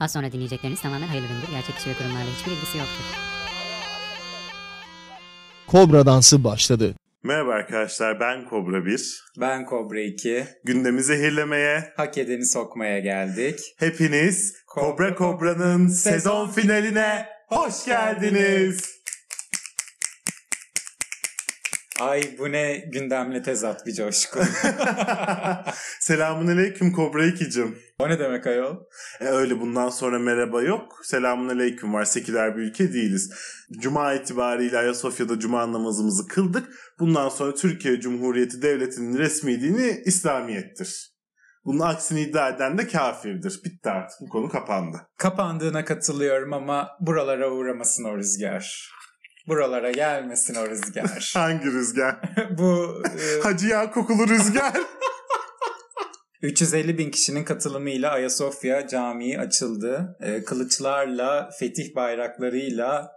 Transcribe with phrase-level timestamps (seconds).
[0.00, 1.50] Az sonra dinleyecekleriniz tamamen hayırlı gündür.
[1.50, 3.04] Gerçek kişi ve kurumlarla hiçbir ilgisi yoktur.
[5.66, 6.94] Kobra dansı başladı.
[7.22, 9.22] Merhaba arkadaşlar ben Kobra 1.
[9.40, 10.44] Ben Kobra 2.
[10.64, 13.60] Gündemi zehirlemeye Hak edeni sokmaya geldik.
[13.78, 18.95] hepiniz Kobra Kobra'nın sezon finaline hoş geldiniz.
[22.00, 24.40] Ay bu ne gündemle tezat bir coşku.
[26.00, 27.78] Selamun aleyküm Kobra 2'cim.
[27.98, 28.76] o ne demek ayol?
[29.20, 31.00] E öyle bundan sonra merhaba yok.
[31.04, 32.04] Selamun aleyküm var.
[32.04, 33.32] Seküler bir ülke değiliz.
[33.80, 36.68] Cuma itibariyle Ayasofya'da cuma namazımızı kıldık.
[37.00, 41.16] Bundan sonra Türkiye Cumhuriyeti Devleti'nin resmi dini İslamiyettir.
[41.64, 43.60] Bunun aksini iddia eden de kafirdir.
[43.64, 44.20] Bitti artık.
[44.20, 44.96] Bu konu kapandı.
[45.18, 48.90] Kapandığına katılıyorum ama buralara uğramasın o rüzgar.
[49.48, 51.32] Buralara gelmesin o rüzgar.
[51.34, 52.20] Hangi rüzgar?
[52.58, 54.72] bu e, Hacı Yağ kokulu rüzgar.
[56.42, 60.16] 350 bin kişinin katılımıyla Ayasofya Camii açıldı.
[60.20, 63.12] E, kılıçlarla, fetih bayraklarıyla,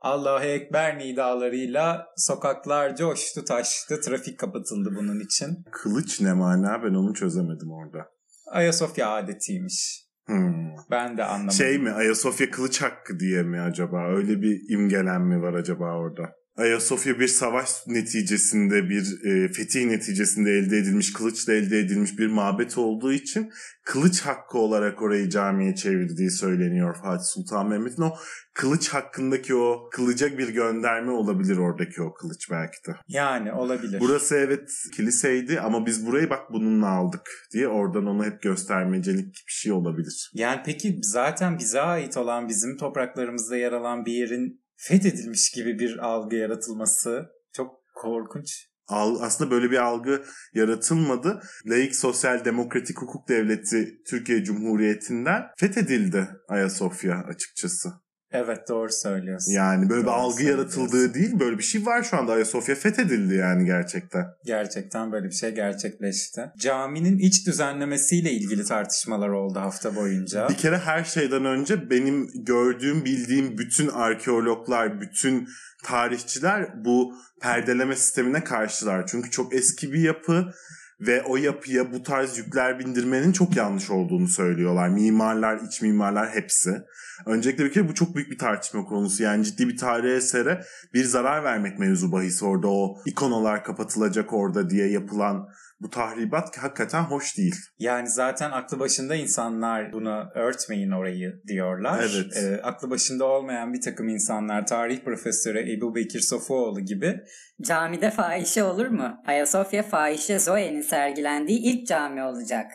[0.00, 4.00] Allahu Ekber nidalarıyla sokaklar coştu taştı.
[4.00, 5.64] Trafik kapatıldı bunun için.
[5.72, 8.10] Kılıç ne mana ben onu çözemedim orada.
[8.46, 10.03] Ayasofya adetiymiş.
[10.26, 10.74] Hmm.
[10.90, 11.50] Ben de anlamadım.
[11.56, 14.08] Şey mi Ayasofya kılıç hakkı diye mi acaba?
[14.08, 16.43] Öyle bir imgelen mi var acaba orada?
[16.56, 22.78] Ayasofya bir savaş neticesinde bir e, fetih neticesinde elde edilmiş kılıçla elde edilmiş bir mabet
[22.78, 23.52] olduğu için
[23.84, 28.02] kılıç hakkı olarak orayı camiye çevirdiği söyleniyor Fatih Sultan Mehmet'in.
[28.02, 28.16] O
[28.54, 32.96] kılıç hakkındaki o kılıca bir gönderme olabilir oradaki o kılıç belki de.
[33.08, 34.00] Yani olabilir.
[34.00, 39.52] Burası evet kiliseydi ama biz burayı bak bununla aldık diye oradan onu hep göstermecelik bir
[39.52, 40.30] şey olabilir.
[40.34, 45.98] Yani peki zaten bize ait olan bizim topraklarımızda yer alan bir yerin fethedilmiş gibi bir
[45.98, 48.66] algı yaratılması çok korkunç.
[48.88, 51.40] Aslında böyle bir algı yaratılmadı.
[51.66, 57.88] Laik Sosyal Demokratik Hukuk Devleti Türkiye Cumhuriyeti'nden fethedildi Ayasofya açıkçası.
[58.34, 59.52] Evet doğru söylüyorsun.
[59.52, 60.60] Yani böyle bir Doğru algı söylüyorsun.
[60.80, 64.24] yaratıldığı değil böyle bir şey var şu anda Ayasofya fethedildi yani gerçekten.
[64.44, 66.50] Gerçekten böyle bir şey gerçekleşti.
[66.58, 70.48] Caminin iç düzenlemesiyle ilgili tartışmalar oldu hafta boyunca.
[70.48, 75.48] Bir kere her şeyden önce benim gördüğüm bildiğim bütün arkeologlar, bütün
[75.84, 79.06] tarihçiler bu perdeleme sistemine karşılar.
[79.06, 80.52] Çünkü çok eski bir yapı
[81.00, 84.88] ve o yapıya bu tarz yükler bindirmenin çok yanlış olduğunu söylüyorlar.
[84.88, 86.82] Mimarlar, iç mimarlar hepsi.
[87.26, 89.22] Öncelikle bir kere bu çok büyük bir tartışma konusu.
[89.22, 92.68] Yani ciddi bir tarihi esere bir zarar vermek mevzu bahis orada.
[92.68, 95.48] O ikonalar kapatılacak orada diye yapılan
[95.84, 97.54] bu tahribat hakikaten hoş değil.
[97.78, 102.10] Yani zaten aklı başında insanlar bunu örtmeyin orayı diyorlar.
[102.14, 102.36] Evet.
[102.36, 107.20] Ee, aklı başında olmayan bir takım insanlar tarih profesörü Ebu Bekir Sofuoğlu gibi
[107.62, 109.16] Camide fahişe olur mu?
[109.26, 112.72] Ayasofya fahişe Zoe'nin sergilendiği ilk cami olacak.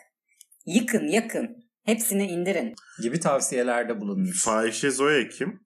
[0.66, 1.56] Yıkın yakın.
[1.84, 2.74] Hepsini indirin.
[3.02, 4.44] gibi tavsiyelerde bulunmuş.
[4.44, 5.60] Fahişe Zoe kim?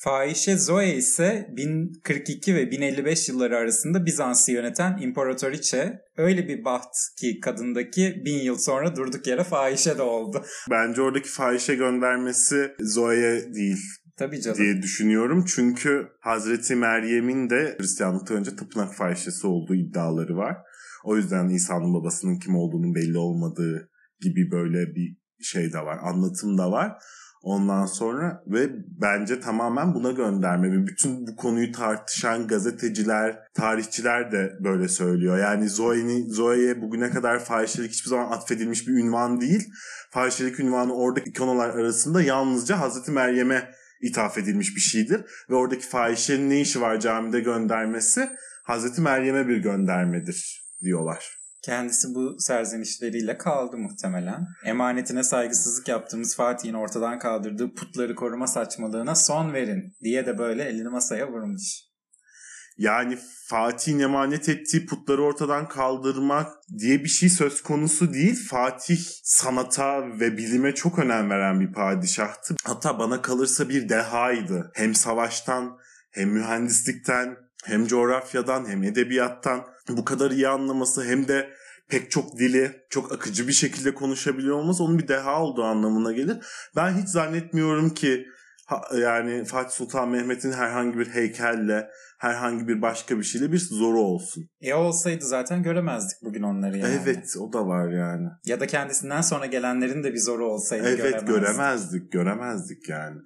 [0.00, 5.98] Fahişe Zoe ise 1042 ve 1055 yılları arasında Bizans'ı yöneten imparatoriçe.
[6.16, 10.44] Öyle bir baht ki kadındaki bin yıl sonra durduk yere fahişe de oldu.
[10.70, 13.78] Bence oradaki fahişe göndermesi Zoe'ye değil
[14.16, 14.58] Tabii canım.
[14.58, 15.44] diye düşünüyorum.
[15.54, 20.56] Çünkü Hazreti Meryem'in de Hristiyanlıktan önce tapınak fahişesi olduğu iddiaları var.
[21.04, 25.98] O yüzden İsa'nın babasının kim olduğunun belli olmadığı gibi böyle bir şey de var.
[26.02, 26.92] Anlatım da var.
[27.42, 28.68] Ondan sonra ve
[29.00, 35.38] bence tamamen buna gönderme ve bütün bu konuyu tartışan gazeteciler, tarihçiler de böyle söylüyor.
[35.38, 39.68] Yani Zoe'nin Zoe'ye bugüne kadar fahişelik hiçbir zaman atfedilmiş bir ünvan değil.
[40.10, 43.70] Fahişelik ünvanı oradaki ikonalar arasında yalnızca Hazreti Meryem'e
[44.02, 45.20] ithaf edilmiş bir şeydir.
[45.50, 48.28] Ve oradaki fahişenin ne işi var camide göndermesi
[48.64, 51.37] Hazreti Meryem'e bir göndermedir diyorlar.
[51.62, 54.46] Kendisi bu serzenişleriyle kaldı muhtemelen.
[54.64, 60.88] Emanetine saygısızlık yaptığımız Fatih'in ortadan kaldırdığı putları koruma saçmalığına son verin diye de böyle elini
[60.88, 61.88] masaya vurmuş.
[62.78, 68.46] Yani Fatih'in emanet ettiği putları ortadan kaldırmak diye bir şey söz konusu değil.
[68.48, 72.54] Fatih sanata ve bilime çok önem veren bir padişahtı.
[72.64, 74.70] Hatta bana kalırsa bir dehaydı.
[74.74, 75.78] Hem savaştan
[76.10, 81.50] hem mühendislikten hem coğrafyadan hem edebiyattan bu kadar iyi anlaması hem de
[81.88, 86.36] pek çok dili çok akıcı bir şekilde konuşabiliyor olması onun bir deha olduğu anlamına gelir.
[86.76, 88.28] Ben hiç zannetmiyorum ki
[88.98, 94.48] yani Fatih Sultan Mehmet'in herhangi bir heykelle herhangi bir başka bir şeyle bir zoru olsun.
[94.60, 96.98] E olsaydı zaten göremezdik bugün onları yani.
[97.02, 98.28] Evet o da var yani.
[98.46, 101.28] Ya da kendisinden sonra gelenlerin de bir zoru olsaydı Evet göremezdik.
[101.28, 103.16] göremezdik göremezdik yani.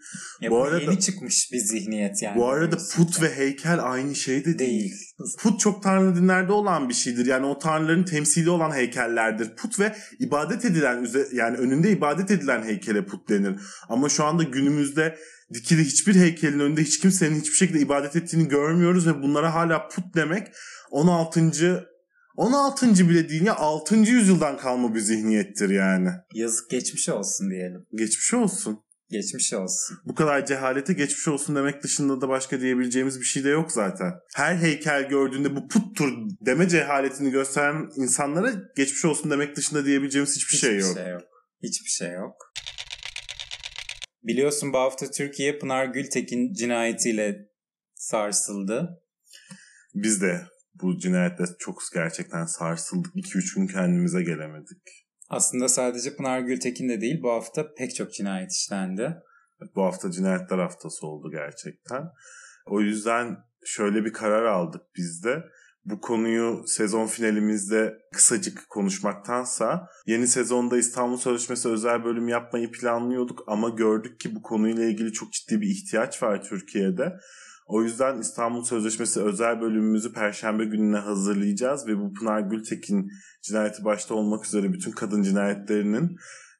[0.41, 2.37] Ya Bu bu arada- yeni çıkmış bir zihniyet yani.
[2.39, 3.23] Bu arada put ki.
[3.23, 4.59] ve heykel aynı şey de değil.
[4.59, 4.93] değil.
[5.39, 7.27] Put çok tanrı dinlerde olan bir şeydir.
[7.27, 9.57] Yani o tanrıların temsili olan heykellerdir.
[9.57, 13.57] Put ve ibadet edilen yani önünde ibadet edilen heykele put denir.
[13.89, 15.17] Ama şu anda günümüzde
[15.55, 20.15] dikili hiçbir heykelin önünde hiç kimsenin hiçbir şekilde ibadet ettiğini görmüyoruz ve bunlara hala put
[20.15, 20.49] demek
[20.91, 21.89] 16.
[22.37, 23.09] 16.
[23.09, 23.97] bile değil ya 6.
[23.97, 26.09] yüzyıldan kalma bir zihniyettir yani.
[26.35, 27.87] Yazık geçmiş olsun diyelim.
[27.93, 28.81] Geçmiş olsun.
[29.11, 29.99] Geçmiş olsun.
[30.05, 34.13] Bu kadar cehalete geçmiş olsun demek dışında da başka diyebileceğimiz bir şey de yok zaten.
[34.35, 36.13] Her heykel gördüğünde bu puttur
[36.47, 40.95] deme cehaletini gösteren insanlara geçmiş olsun demek dışında diyebileceğimiz hiçbir şey yok.
[40.95, 41.23] şey yok.
[41.63, 42.53] Hiçbir şey yok.
[44.23, 47.49] Biliyorsun bu hafta Türkiye Pınar Gültekin cinayetiyle
[47.95, 49.03] sarsıldı.
[49.95, 50.41] Biz de
[50.75, 53.15] bu cinayetle çok gerçekten sarsıldık.
[53.15, 55.07] 2-3 gün kendimize gelemedik.
[55.29, 59.17] Aslında sadece Pınar Gültekin de değil bu hafta pek çok cinayet işlendi.
[59.75, 62.03] Bu hafta cinayetler haftası oldu gerçekten.
[62.67, 65.43] O yüzden şöyle bir karar aldık biz de.
[65.85, 73.69] Bu konuyu sezon finalimizde kısacık konuşmaktansa yeni sezonda İstanbul Sözleşmesi özel bölüm yapmayı planlıyorduk ama
[73.69, 77.13] gördük ki bu konuyla ilgili çok ciddi bir ihtiyaç var Türkiye'de.
[77.67, 83.11] O yüzden İstanbul Sözleşmesi özel bölümümüzü Perşembe gününe hazırlayacağız ve bu Pınar Gültekin
[83.43, 86.17] cinayeti başta olmak üzere bütün kadın cinayetlerinin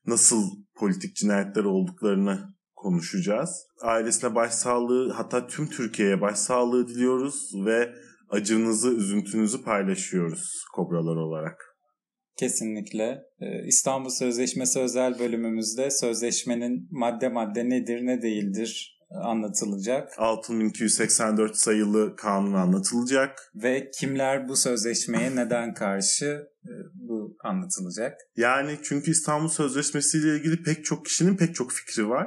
[0.07, 0.43] nasıl
[0.75, 3.67] politik cinayetler olduklarını konuşacağız.
[3.83, 7.95] Ailesine başsağlığı hatta tüm Türkiye'ye başsağlığı diliyoruz ve
[8.33, 11.77] acınızı, üzüntünüzü paylaşıyoruz kobralar olarak.
[12.37, 13.23] Kesinlikle.
[13.41, 20.13] Ee, İstanbul Sözleşmesi özel bölümümüzde sözleşmenin madde madde nedir ne değildir anlatılacak.
[20.19, 23.53] 6284 sayılı kanun anlatılacak.
[23.55, 28.21] Ve kimler bu sözleşmeye neden karşı e, bu anlatılacak.
[28.37, 32.27] Yani çünkü İstanbul Sözleşmesi ile ilgili pek çok kişinin pek çok fikri var.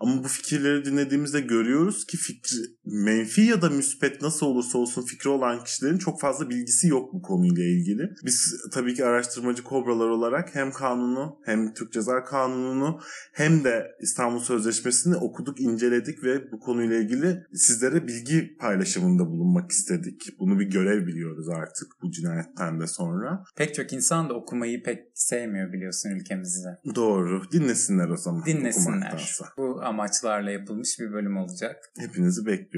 [0.00, 5.30] Ama bu fikirleri dinlediğimizde görüyoruz ki fikri menfi ya da müspet nasıl olursa olsun fikri
[5.30, 8.10] olan kişilerin çok fazla bilgisi yok bu konuyla ilgili.
[8.24, 13.00] Biz tabii ki araştırmacı kobralar olarak hem kanunu hem Türk Ceza Kanunu'nu
[13.32, 20.38] hem de İstanbul Sözleşmesi'ni okuduk, inceledik ve bu konuyla ilgili sizlere bilgi paylaşımında bulunmak istedik.
[20.38, 23.44] Bunu bir görev biliyoruz artık bu cinayetten de sonra.
[23.56, 26.68] Pek çok insan da okumayı pek sevmiyor biliyorsun ülkemizde.
[26.94, 27.42] Doğru.
[27.52, 28.44] Dinlesinler o zaman.
[28.46, 29.36] Dinlesinler.
[29.56, 31.76] Bu amaçlarla yapılmış bir bölüm olacak.
[31.98, 32.71] Hepinizi bekliyoruz.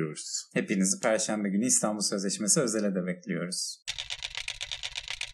[0.55, 3.85] Hepinizi Perşembe günü İstanbul Sözleşmesi özele de bekliyoruz.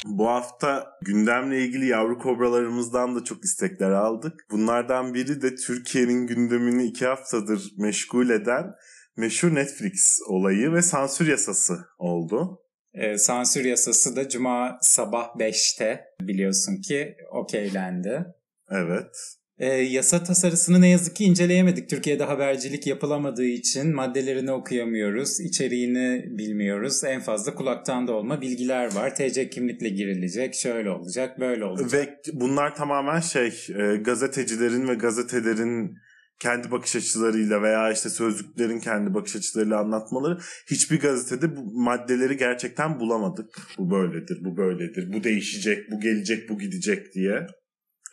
[0.04, 4.46] Bu hafta gündemle ilgili yavru kobralarımızdan da çok istekler aldık.
[4.50, 8.74] Bunlardan biri de Türkiye'nin gündemini iki haftadır meşgul eden
[9.16, 12.60] meşhur Netflix olayı ve sansür yasası oldu.
[12.94, 18.24] Ee, sansür yasası da Cuma sabah 5'te biliyorsun ki okeylendi.
[18.70, 19.39] Evet.
[19.60, 21.88] Ee, yasa tasarısını ne yazık ki inceleyemedik.
[21.88, 27.04] Türkiye'de habercilik yapılamadığı için maddelerini okuyamıyoruz, içeriğini bilmiyoruz.
[27.04, 29.14] En fazla kulaktan da olma bilgiler var.
[29.14, 31.92] TC kimlikle girilecek, şöyle olacak, böyle olacak.
[31.92, 35.96] Ve bunlar tamamen şey e, gazetecilerin ve gazetelerin
[36.40, 40.38] kendi bakış açılarıyla veya işte sözlüklerin kendi bakış açılarıyla anlatmaları
[40.70, 43.58] hiçbir gazetede bu maddeleri gerçekten bulamadık.
[43.78, 47.46] Bu böyledir, bu böyledir, bu değişecek, bu gelecek, bu gidecek diye.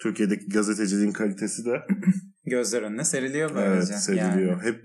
[0.02, 1.82] Türkiye'deki gazeteciliğin kalitesi de
[2.46, 3.94] Gözler önüne seriliyor böylece.
[3.94, 4.64] evet seriliyor.
[4.64, 4.84] Hep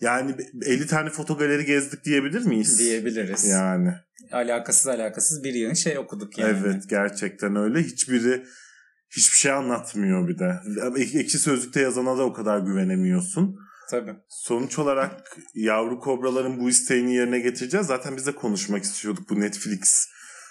[0.00, 0.34] yani
[0.66, 2.78] 50 tane fotogaleri gezdik diyebilir miyiz?
[2.78, 3.44] Diyebiliriz.
[3.48, 3.94] Yani
[4.32, 6.58] Alakasız alakasız bir yığın şey okuduk yani.
[6.64, 7.82] evet gerçekten öyle.
[7.82, 8.44] Hiçbiri
[9.16, 10.60] hiçbir şey anlatmıyor bir de.
[10.96, 13.56] Ek- Ekşi Sözlük'te yazana da o kadar güvenemiyorsun.
[13.90, 14.14] Tabii.
[14.28, 17.86] Sonuç olarak yavru kobraların bu isteğini yerine getireceğiz.
[17.86, 20.08] Zaten biz de konuşmak istiyorduk bu Netflix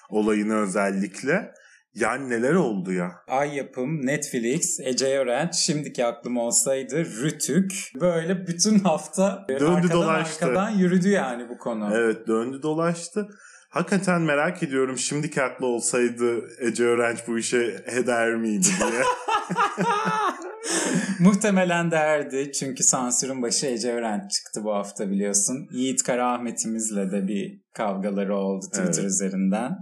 [0.10, 1.52] olayını özellikle.
[1.96, 3.12] Yani neler oldu ya?
[3.28, 7.92] Ay Yapım, Netflix, Ece Örenç, şimdiki aklım olsaydı Rütük.
[8.02, 10.46] Böyle bütün hafta Döndü arkadan dolaştı.
[10.46, 11.90] arkadan yürüdü yani bu konu.
[11.96, 13.28] Evet döndü dolaştı.
[13.70, 19.02] Hakikaten merak ediyorum şimdiki aklı olsaydı Ece Öğrenç bu işe heder miydi diye.
[21.20, 25.68] Muhtemelen derdi çünkü sansürün başı Ece Örenç çıktı bu hafta biliyorsun.
[25.72, 29.12] Yiğit Karaahmet'imizle de bir kavgaları oldu Twitter Evet.
[29.12, 29.78] üzerinden.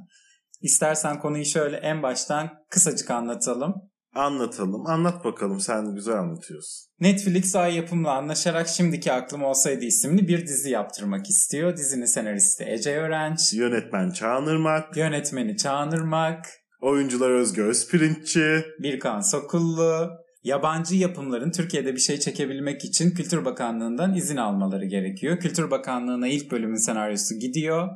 [0.61, 3.73] İstersen konuyu şöyle en baştan kısacık anlatalım.
[4.15, 4.85] Anlatalım.
[4.85, 6.89] Anlat bakalım sen güzel anlatıyorsun.
[6.99, 11.77] Netflix Ay Yapım'la anlaşarak Şimdiki Aklım Olsaydı isimli bir dizi yaptırmak istiyor.
[11.77, 16.45] Dizinin senaristi Ece Örenç, Yönetmen Çağan Irmak, yönetmeni Çağan Irmak,
[16.81, 20.09] oyuncular Özgür Özpirinççi, Birkan Sokullu,
[20.43, 25.39] yabancı yapımların Türkiye'de bir şey çekebilmek için Kültür Bakanlığı'ndan izin almaları gerekiyor.
[25.39, 27.87] Kültür Bakanlığı'na ilk bölümün senaryosu gidiyor.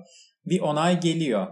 [0.46, 1.48] Bir onay geliyor.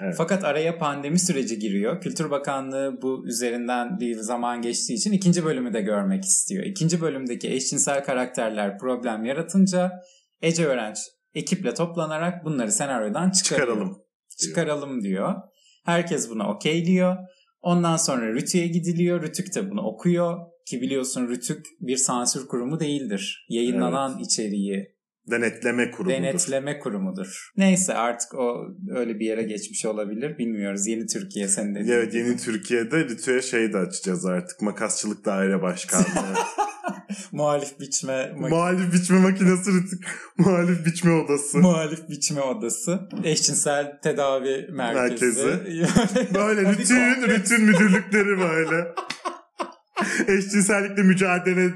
[0.00, 0.14] Evet.
[0.16, 2.00] Fakat araya pandemi süreci giriyor.
[2.00, 6.64] Kültür Bakanlığı bu üzerinden bir zaman geçtiği için ikinci bölümü de görmek istiyor.
[6.64, 9.92] İkinci bölümdeki eşcinsel karakterler problem yaratınca
[10.42, 10.98] Ece Öğrenç
[11.34, 13.66] ekiple toplanarak bunları senaryodan çıkarıyor.
[13.68, 14.02] Çıkaralım.
[14.38, 15.34] Çıkaralım diyor.
[15.84, 17.16] Herkes buna okey diyor.
[17.60, 19.22] Ondan sonra Rütü'ye gidiliyor.
[19.22, 20.38] Rütük de bunu okuyor.
[20.66, 23.46] Ki biliyorsun Rütük bir sansür kurumu değildir.
[23.48, 24.97] Yayınlanan içeriği
[25.30, 26.22] Denetleme kurumudur.
[26.22, 27.52] denetleme kurumudur.
[27.56, 30.38] Neyse artık o öyle bir yere geçmiş olabilir.
[30.38, 30.86] Bilmiyoruz.
[30.86, 34.62] Yeni Türkiye senin dediğin Evet yeni Türkiye'de Ritü'ye şey de açacağız artık.
[34.62, 36.04] Makasçılık daire başkanlığı.
[37.32, 39.70] Muhalif biçme Muhalif biçme makinesi.
[40.38, 41.58] Muhalif biçme odası.
[41.58, 43.08] muhalif biçme odası.
[43.24, 45.46] Eşcinsel tedavi merkezi.
[46.34, 47.38] Böyle Hadi Rütü'nün kongres.
[47.38, 48.94] Rütün müdürlükleri böyle.
[50.28, 51.70] Eşcinsellikle mücadele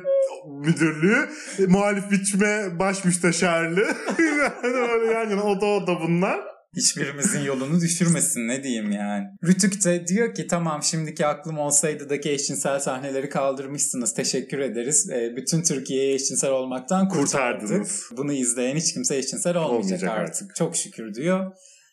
[0.48, 3.88] müdürlüğü, e, muhalif biçme baş müsteşarlığı.
[4.62, 6.40] böyle yan yana oda oda bunlar.
[6.76, 9.24] Hiçbirimizin yolunu düşürmesin ne diyeyim yani.
[9.44, 14.14] Rütük de diyor ki tamam şimdiki aklım olsaydı daki eşcinsel sahneleri kaldırmışsınız.
[14.14, 15.10] Teşekkür ederiz.
[15.10, 17.60] Ee, bütün Türkiye'yi eşcinsel olmaktan kurtardık.
[17.60, 18.02] Kurtardınız.
[18.16, 20.42] Bunu izleyen hiç kimse eşcinsel olmayacak, Olmayacak artık.
[20.42, 20.56] artık.
[20.56, 21.52] Çok şükür diyor.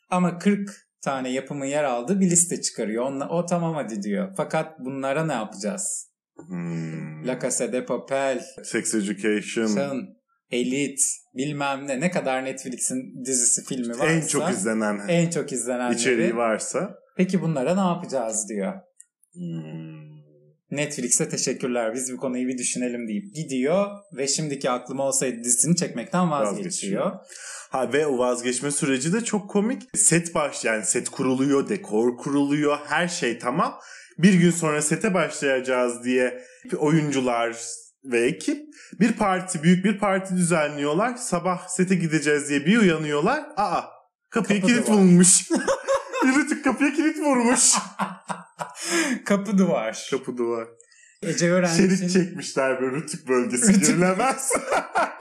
[0.10, 0.70] Ama 40
[1.02, 3.04] tane yapımın yer aldığı bir liste çıkarıyor.
[3.04, 4.34] Onla, o tamam hadi diyor.
[4.38, 6.09] Fakat bunlara ne yapacağız?
[6.48, 7.28] Hmm.
[7.28, 9.68] La Casa de Papel, Sex Education.
[9.68, 10.08] Şan,
[10.52, 11.02] Elite,
[11.36, 15.96] bilmem ne ne kadar Netflix'in dizisi filmi varsa en çok izlenen en çok izlenenleri.
[15.96, 16.96] içeriği varsa.
[17.18, 18.74] Peki bunlara ne yapacağız diyor.
[19.34, 20.10] Hmm.
[20.72, 26.32] Netflix'e teşekkürler biz bu konuyu bir düşünelim deyip gidiyor ve şimdiki aklıma olsaydı dizisini çekmekten
[26.32, 26.66] vazgeçiyor.
[26.66, 27.12] Vazgeçiyor.
[27.70, 29.82] Ha ve o vazgeçme süreci de çok komik.
[29.96, 33.80] Set baş yani set kuruluyor, dekor kuruluyor, her şey tamam.
[34.20, 36.44] Bir gün sonra sete başlayacağız diye
[36.78, 37.58] oyuncular
[38.04, 38.66] ve ekip
[39.00, 41.16] bir parti, büyük bir parti düzenliyorlar.
[41.16, 43.44] Sabah sete gideceğiz diye bir uyanıyorlar.
[43.58, 43.82] Aa,
[44.30, 45.50] kapıya Kapı kilit vurmuş.
[46.26, 47.74] Yürütük kapıya kilit vurmuş.
[49.26, 50.08] Kapı duvar.
[50.12, 50.68] Kapı duvar.
[51.22, 53.86] Ece Öğrenci Şerit çekmişler böyle rütük bölgesi Rütük.
[53.86, 54.52] girilemez.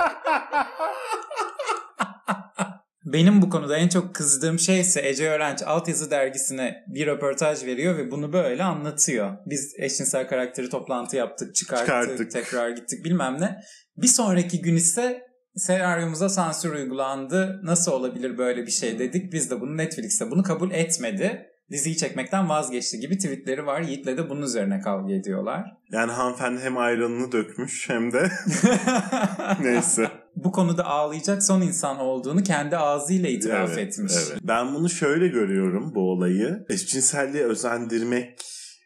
[3.13, 7.99] Benim bu konuda en çok kızdığım şey ise Ece Öğrenç Altyazı dergisine bir röportaj veriyor
[7.99, 9.37] ve bunu böyle anlatıyor.
[9.47, 12.31] Biz eşcinsel karakteri toplantı yaptık, çıkarttık, Çıkarttık.
[12.31, 13.61] tekrar gittik bilmem ne.
[13.97, 15.23] Bir sonraki gün ise
[15.57, 17.61] senaryomuza sansür uygulandı.
[17.63, 19.33] Nasıl olabilir böyle bir şey dedik.
[19.33, 21.48] Biz de bunu Netflix'te bunu kabul etmedi.
[21.71, 23.81] Diziyi çekmekten vazgeçti gibi tweetleri var.
[23.81, 25.65] Yiğit'le de bunun üzerine kavga ediyorlar.
[25.93, 28.31] Yani hanımefendi hem ayranını dökmüş hem de
[29.63, 30.11] neyse.
[30.37, 34.13] bu konuda ağlayacak son insan olduğunu kendi ağzıyla itiraf Evet, etmiş.
[34.31, 34.41] evet.
[34.43, 36.65] Ben bunu şöyle görüyorum bu olayı.
[36.69, 38.39] Eşcinselliğe özendirmek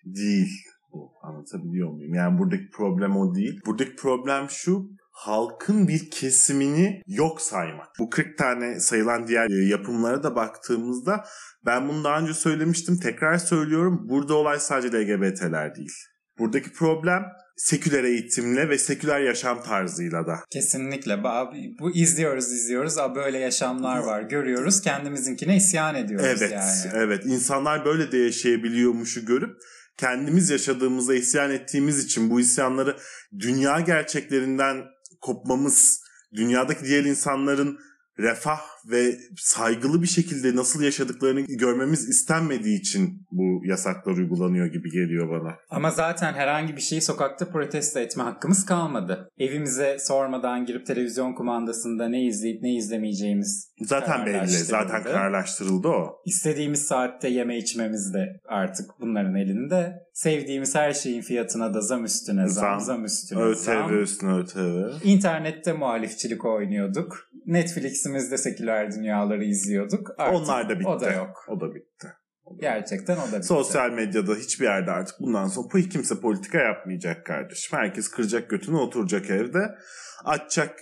[0.04, 0.50] değil.
[0.92, 2.14] Bu anlatabiliyor muyum?
[2.14, 3.60] Yani buradaki problem o değil.
[3.66, 7.88] Buradaki problem şu halkın bir kesimini yok saymak.
[7.98, 11.24] Bu 40 tane sayılan diğer e, yapımlara da baktığımızda
[11.66, 12.98] ben bunu daha önce söylemiştim.
[13.02, 14.06] Tekrar söylüyorum.
[14.08, 15.92] Burada olay sadece LGBT'ler değil.
[16.38, 17.22] Buradaki problem
[17.56, 20.38] seküler eğitimle ve seküler yaşam tarzıyla da.
[20.50, 21.22] Kesinlikle.
[21.80, 22.98] Bu izliyoruz izliyoruz.
[22.98, 24.22] Aa, böyle yaşamlar var.
[24.22, 24.80] Görüyoruz.
[24.80, 26.92] Kendimizinkine isyan ediyoruz Evet, yani.
[26.94, 27.26] evet.
[27.26, 29.56] İnsanlar böyle de yaşayabiliyormuşu görüp
[29.96, 32.96] kendimiz yaşadığımızda isyan ettiğimiz için bu isyanları
[33.38, 34.84] dünya gerçeklerinden
[35.22, 36.02] kopmamız,
[36.34, 37.78] dünyadaki diğer insanların
[38.18, 45.30] refah ve saygılı bir şekilde nasıl yaşadıklarını görmemiz istenmediği için bu yasaklar uygulanıyor gibi geliyor
[45.30, 45.54] bana.
[45.70, 49.30] Ama zaten herhangi bir şeyi sokakta protesto etme hakkımız kalmadı.
[49.38, 56.22] Evimize sormadan girip televizyon kumandasında ne izleyip ne izlemeyeceğimiz Zaten belli, zaten kararlaştırıldı o.
[56.26, 59.92] istediğimiz saatte yeme içmemiz de artık bunların elinde.
[60.14, 62.80] Sevdiğimiz her şeyin fiyatına da zam üstüne zam, Zam.
[62.80, 63.90] zam, üstüne zam.
[63.90, 64.90] ÖTV üstüne ÖTV.
[65.04, 67.28] İnternette muhalifçilik oynuyorduk.
[67.46, 70.10] Netflix'imizde seküler dünyaları izliyorduk.
[70.18, 70.88] Artık Onlar da bitti.
[70.88, 71.44] O da yok.
[71.48, 72.08] O da bitti.
[72.60, 73.46] Gerçekten o da bitti.
[73.46, 77.78] Sosyal medyada hiçbir yerde artık bundan sonra bu kimse politika yapmayacak kardeşim.
[77.78, 79.74] Herkes kıracak götünü oturacak evde.
[80.24, 80.78] Açacak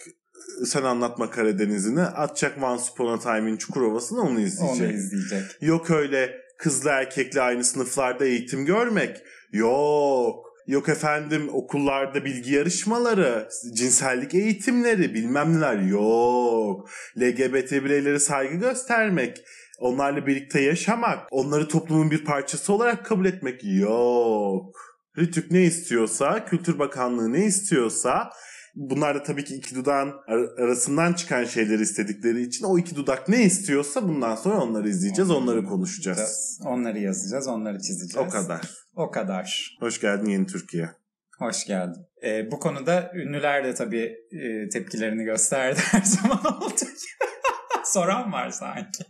[0.64, 2.02] sen anlatma Karadeniz'ini.
[2.02, 4.86] Atacak Once Upon a Time'in Çukurova'sını onu izleyecek.
[4.86, 5.56] Onu izleyecek.
[5.60, 9.22] Yok öyle kızlı erkekli aynı sınıflarda eğitim görmek.
[9.52, 10.49] Yok.
[10.66, 16.90] Yok efendim okullarda bilgi yarışmaları, cinsellik eğitimleri bilmem neler yok.
[17.18, 19.42] LGBT bireylere saygı göstermek,
[19.78, 24.76] onlarla birlikte yaşamak, onları toplumun bir parçası olarak kabul etmek yok.
[25.18, 28.30] Rütük ne istiyorsa, Kültür Bakanlığı ne istiyorsa
[28.74, 33.28] bunlar da tabii ki iki dudağın ar- arasından çıkan şeyleri istedikleri için o iki dudak
[33.28, 36.60] ne istiyorsa bundan sonra onları izleyeceğiz, onları konuşacağız.
[36.64, 38.28] Onları yazacağız, onları çizeceğiz.
[38.28, 38.60] O kadar.
[38.96, 39.76] O kadar.
[39.80, 40.90] Hoş geldin yeni Türkiye.
[41.38, 42.02] Hoş geldin.
[42.24, 46.38] Ee, bu konuda ünlüler de tabii e, tepkilerini gösterdi her zaman
[46.70, 46.90] gibi.
[47.84, 49.04] Soran var sanki.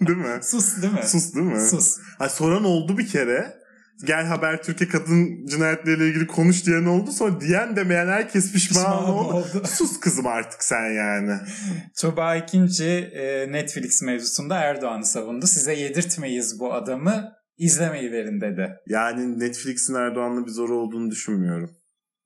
[0.00, 0.38] Değil mi?
[0.42, 1.02] Sus değil mi?
[1.02, 1.60] Sus değil mi?
[1.60, 1.96] Sus.
[2.18, 3.63] Ha, soran oldu bir kere.
[4.06, 7.10] Gel Haber Türkiye kadın cinayetleriyle ilgili konuş diyen oldu.
[7.12, 9.34] Sonra diyen demeyen herkes pişman, Pişman oldu.
[9.34, 9.62] oldu.
[9.68, 11.38] Sus kızım artık sen yani.
[12.00, 12.84] Tuğba ikinci
[13.14, 15.46] e, Netflix mevzusunda Erdoğan'ı savundu.
[15.46, 17.32] Size yedirtmeyiz bu adamı.
[17.58, 18.70] izlemeyi verin dedi.
[18.86, 21.70] Yani Netflix'in Erdoğan'la bir zoru olduğunu düşünmüyorum.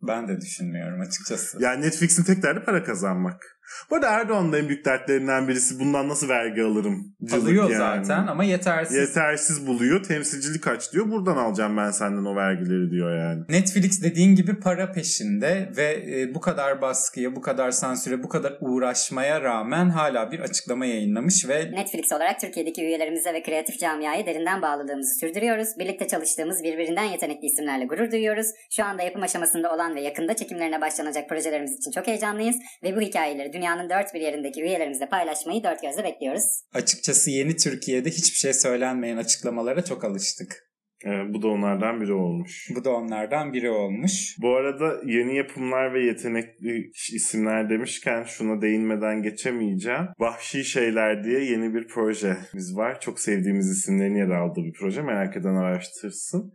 [0.02, 1.58] Ben de düşünmüyorum açıkçası.
[1.62, 3.57] Yani Netflix'in tek derdi para kazanmak.
[3.90, 7.16] Bu arada Erdoğan'ın en büyük dertlerinden birisi bundan nasıl vergi alırım?
[7.32, 8.04] Alıyor yani.
[8.04, 8.96] zaten ama yetersiz.
[8.96, 10.02] Yetersiz buluyor.
[10.02, 11.10] Temsilcilik aç diyor.
[11.10, 13.42] Buradan alacağım ben senden o vergileri diyor yani.
[13.48, 18.58] Netflix dediğin gibi para peşinde ve e, bu kadar baskıya, bu kadar sansüre, bu kadar
[18.60, 24.62] uğraşmaya rağmen hala bir açıklama yayınlamış ve Netflix olarak Türkiye'deki üyelerimize ve kreatif camiaya derinden
[24.62, 25.68] bağlılığımızı sürdürüyoruz.
[25.78, 28.46] Birlikte çalıştığımız birbirinden yetenekli isimlerle gurur duyuyoruz.
[28.70, 32.56] Şu anda yapım aşamasında olan ve yakında çekimlerine başlanacak projelerimiz için çok heyecanlıyız.
[32.82, 36.62] Ve bu hikayeleri dünyanın dört bir yerindeki üyelerimizle paylaşmayı dört gözle bekliyoruz.
[36.74, 40.68] açıkçası yeni Türkiye'de hiçbir şey söylenmeyen açıklamalara çok alıştık.
[41.04, 42.68] Evet, bu da onlardan biri olmuş.
[42.76, 44.36] Bu da onlardan biri olmuş.
[44.42, 50.06] Bu arada yeni yapımlar ve yetenekli isimler demişken şuna değinmeden geçemeyeceğim.
[50.18, 53.00] Vahşi Şeyler diye yeni bir projemiz var.
[53.00, 55.02] Çok sevdiğimiz isimlerin yer aldığı bir proje.
[55.02, 56.52] Merak eden araştırsın.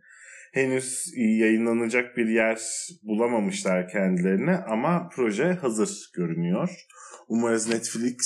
[0.54, 2.60] Henüz yayınlanacak bir yer
[3.02, 6.68] bulamamışlar kendilerine ama proje hazır görünüyor.
[7.28, 8.16] Umarız Netflix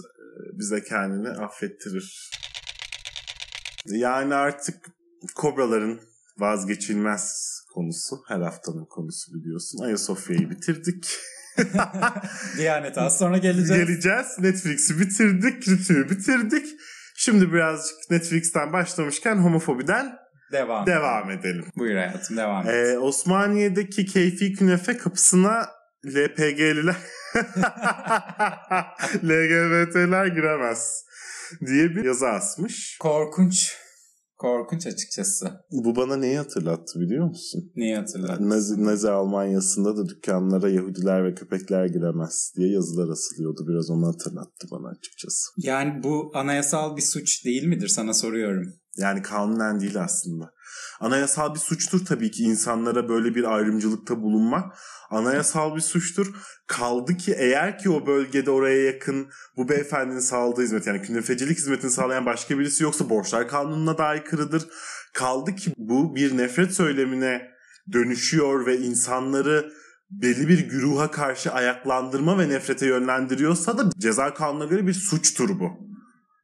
[0.00, 2.30] e, bize kendini affettirir.
[3.86, 4.74] Yani artık
[5.34, 6.00] kobraların
[6.38, 8.16] vazgeçilmez konusu.
[8.28, 9.84] Her haftanın konusu biliyorsun.
[9.84, 11.06] Ayasofya'yı bitirdik.
[12.56, 13.86] Diyanet az sonra geleceğiz.
[13.86, 14.26] Geleceğiz.
[14.38, 15.68] Netflix'i bitirdik.
[15.68, 16.66] Rütü'yü bitirdik.
[17.16, 20.21] Şimdi birazcık Netflix'ten başlamışken homofobiden
[20.52, 20.86] Devam.
[20.86, 21.64] devam edelim.
[21.76, 22.74] Buyur hayatım devam et.
[22.74, 25.68] Ee, Osmaniye'deki keyfi künefe kapısına
[26.06, 26.96] LPG'liler
[29.24, 31.04] LGBT'ler giremez
[31.66, 32.98] diye bir yazı asmış.
[33.00, 33.76] Korkunç.
[34.36, 35.50] Korkunç açıkçası.
[35.70, 37.72] Bu bana neyi hatırlattı biliyor musun?
[37.76, 38.50] Neyi hatırlattın?
[38.50, 43.66] Nazi, Nazi Almanya'sında da dükkanlara Yahudiler ve köpekler giremez diye yazılar asılıyordu.
[43.68, 45.50] Biraz onu hatırlattı bana açıkçası.
[45.56, 48.74] Yani bu anayasal bir suç değil midir sana soruyorum.
[48.96, 50.52] Yani kanunen değil aslında.
[51.00, 54.78] Anayasal bir suçtur tabii ki insanlara böyle bir ayrımcılıkta bulunmak.
[55.10, 56.34] Anayasal bir suçtur.
[56.66, 61.90] Kaldı ki eğer ki o bölgede oraya yakın bu beyefendinin sağladığı hizmet yani künefecilik hizmetini
[61.90, 64.68] sağlayan başka birisi yoksa borçlar kanununa da aykırıdır.
[65.14, 67.50] Kaldı ki bu bir nefret söylemine
[67.92, 69.72] dönüşüyor ve insanları
[70.10, 75.91] belli bir güruha karşı ayaklandırma ve nefrete yönlendiriyorsa da ceza kanununa göre bir suçtur bu.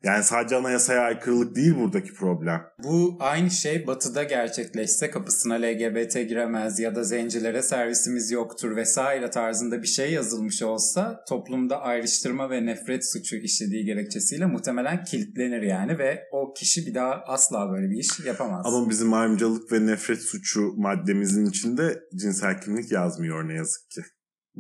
[0.03, 2.63] Yani sadece anayasaya aykırılık değil buradaki problem.
[2.85, 9.83] Bu aynı şey batıda gerçekleşse kapısına LGBT giremez ya da zencilere servisimiz yoktur vesaire tarzında
[9.83, 16.23] bir şey yazılmış olsa toplumda ayrıştırma ve nefret suçu işlediği gerekçesiyle muhtemelen kilitlenir yani ve
[16.33, 18.67] o kişi bir daha asla böyle bir iş yapamaz.
[18.67, 24.01] Ama bizim ayrımcılık ve nefret suçu maddemizin içinde cinsel kimlik yazmıyor ne yazık ki.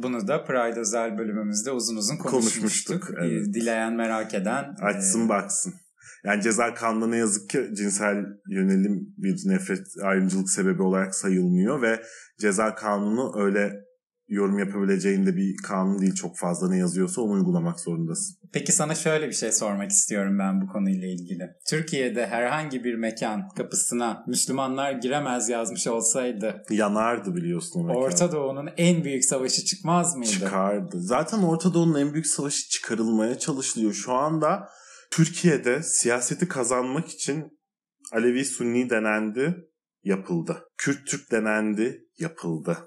[0.02, 3.02] Bunu da Pride özel bölümümüzde uzun uzun konuşmuştuk.
[3.02, 3.54] Konuşmuştuk, evet.
[3.54, 4.76] Dileyen merak eden.
[4.82, 5.74] Açsın e, baksın.
[6.24, 12.02] Yani ceza kanunda ne yazık ki cinsel yönelim bir nefret ayrımcılık sebebi olarak sayılmıyor ve
[12.40, 13.87] ceza kanunu öyle
[14.28, 18.36] yorum yapabileceğin de bir kanun değil çok fazla ne yazıyorsa onu uygulamak zorundasın.
[18.52, 21.50] Peki sana şöyle bir şey sormak istiyorum ben bu konuyla ilgili.
[21.68, 28.02] Türkiye'de herhangi bir mekan kapısına Müslümanlar giremez yazmış olsaydı Yanardı biliyorsun o mekan.
[28.02, 30.30] Orta Doğu'nun en büyük savaşı çıkmaz mıydı?
[30.30, 31.00] Çıkardı.
[31.00, 33.92] Zaten Orta Doğu'nun en büyük savaşı çıkarılmaya çalışılıyor.
[33.92, 34.68] Şu anda
[35.10, 37.58] Türkiye'de siyaseti kazanmak için
[38.12, 39.56] Alevi Sunni denendi,
[40.04, 40.64] yapıldı.
[40.76, 42.78] Kürt Türk denendi, yapıldı.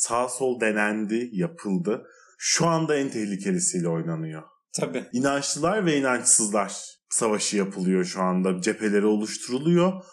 [0.00, 2.06] Sağ sol denendi, yapıldı.
[2.38, 4.42] Şu anda en tehlikelisiyle oynanıyor.
[4.72, 5.04] Tabii.
[5.12, 6.72] İnançlılar ve inançsızlar
[7.10, 8.60] savaşı yapılıyor şu anda.
[8.60, 10.04] Cepheleri oluşturuluyor.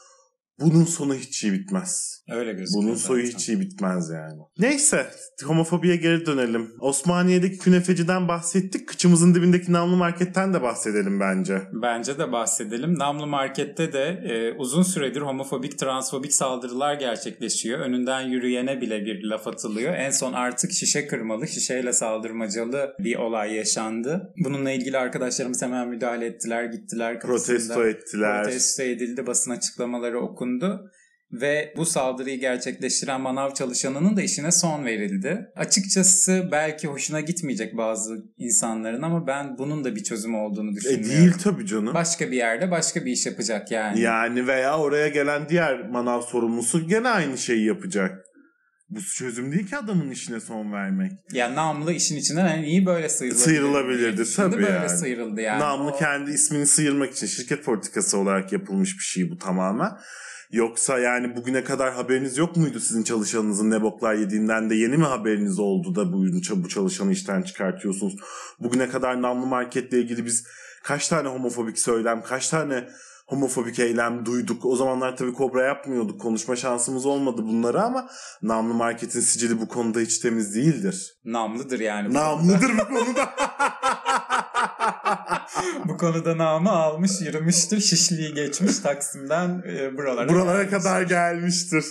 [0.60, 2.24] Bunun sonu hiç iyi bitmez.
[2.30, 2.84] Öyle gözüküyor.
[2.84, 3.38] Bunun soyu zaten.
[3.38, 4.42] hiç iyi bitmez yani.
[4.60, 5.06] Neyse
[5.46, 6.72] homofobiye geri dönelim.
[6.80, 8.88] Osmaniye'deki künefeciden bahsettik.
[8.88, 11.62] Kıçımızın dibindeki namlu marketten de bahsedelim bence.
[11.74, 13.00] Bence de bahsedelim.
[13.00, 17.80] Namlı Market'te de e, uzun süredir homofobik, transfobik saldırılar gerçekleşiyor.
[17.80, 19.94] Önünden yürüyene bile bir laf atılıyor.
[19.94, 24.34] En son artık şişe kırmalı, şişeyle saldırmacalı bir olay yaşandı.
[24.44, 27.20] Bununla ilgili arkadaşlarımız hemen müdahale ettiler, gittiler.
[27.20, 28.44] kapısında Protesto ettiler.
[28.44, 30.47] Protesto edildi, basın açıklamaları okundu.
[31.32, 35.46] Ve bu saldırıyı gerçekleştiren manav çalışanının da işine son verildi.
[35.56, 41.10] Açıkçası belki hoşuna gitmeyecek bazı insanların ama ben bunun da bir çözüm olduğunu E düşünüyorum.
[41.10, 41.94] değil tabii canım.
[41.94, 44.00] Başka bir yerde başka bir iş yapacak yani.
[44.02, 48.24] Yani veya oraya gelen diğer manav sorumlusu gene aynı şeyi yapacak.
[48.90, 51.12] Bu çözüm değil ki adamın işine son vermek.
[51.34, 53.44] Yani namlı işin içinden hani iyi böyle sıyrılabilir.
[53.46, 54.90] Sıyrılabilirdi Şimdi tabii böyle yani.
[54.90, 55.60] sıyrıldı yani.
[55.62, 59.92] Namlı O- kendi ismini sıyırmak için şirket politikası olarak yapılmış bir şey bu tamamen.
[60.52, 65.06] Yoksa yani bugüne kadar haberiniz yok muydu sizin çalışanınızın ne boklar yediğinden de yeni mi
[65.06, 66.26] haberiniz oldu da bu,
[66.64, 68.16] bu çalışanı işten çıkartıyorsunuz?
[68.60, 70.48] Bugüne kadar namlı marketle ilgili biz
[70.84, 72.88] kaç tane homofobik söylem, kaç tane
[73.28, 74.66] homofobik eylem duyduk.
[74.66, 76.22] O zamanlar tabii kobra yapmıyorduk.
[76.22, 78.10] Konuşma şansımız olmadı bunları ama
[78.42, 81.18] namlı marketin sicili bu konuda hiç temiz değildir.
[81.26, 82.10] Namlıdır yani.
[82.10, 82.90] bu konuda.
[82.90, 83.30] Bu konuda.
[85.86, 87.80] bu konuda namı almış, yürümüştür.
[87.80, 90.30] Şişliği geçmiş Taksim'den e, buralara.
[90.30, 90.84] Buralara gelmiş.
[90.84, 91.86] kadar gelmiştir.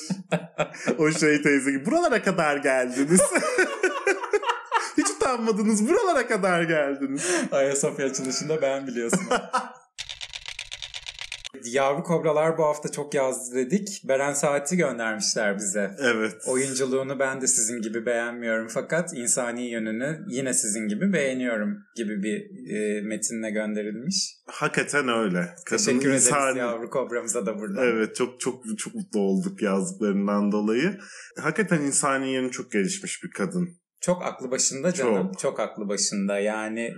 [0.99, 1.87] o şey teyze gibi.
[1.87, 3.21] Buralara kadar geldiniz.
[4.99, 5.89] Hiç utanmadınız.
[5.89, 7.31] Buralara kadar geldiniz.
[7.53, 9.21] Ayasofya açılışında ben biliyorsun.
[11.65, 14.03] Yavru kobralar bu hafta çok yazdı dedik.
[14.09, 15.91] Beren Saat'i göndermişler bize.
[15.99, 16.35] Evet.
[16.47, 22.71] Oyunculuğunu ben de sizin gibi beğenmiyorum fakat insani yönünü yine sizin gibi beğeniyorum gibi bir
[22.77, 24.37] e, metinle gönderilmiş.
[24.47, 25.49] Hakikaten öyle.
[25.67, 27.85] Kadın Teşekkür ederiz insan- yavru kobramıza da burada.
[27.85, 30.99] Evet çok çok çok mutlu olduk yazdıklarından dolayı.
[31.41, 33.69] Hakikaten insani yönü çok gelişmiş bir kadın.
[34.07, 35.27] Çok aklı başında canım.
[35.27, 35.39] Çok.
[35.39, 36.39] Çok, aklı başında.
[36.39, 36.95] Yani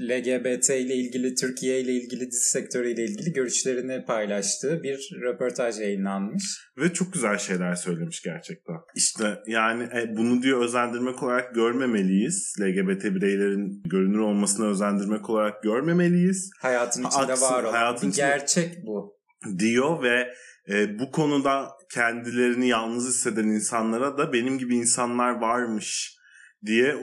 [0.00, 6.44] LGBT ile ilgili, Türkiye ile ilgili, dizi sektörü ile ilgili görüşlerini paylaştığı bir röportaj yayınlanmış.
[6.78, 8.74] Ve çok güzel şeyler söylemiş gerçekten.
[8.96, 12.54] İşte yani e, bunu diyor özendirmek olarak görmemeliyiz.
[12.60, 16.50] LGBT bireylerin görünür olmasını özendirmek olarak görmemeliyiz.
[16.60, 19.18] Hayatın içinde Aksi- var olan hayatın bir içinde- gerçek bu.
[19.58, 20.34] diyor ve
[20.70, 26.17] e, bu konuda kendilerini yalnız hisseden insanlara da benim gibi insanlar varmış
[26.66, 26.96] diye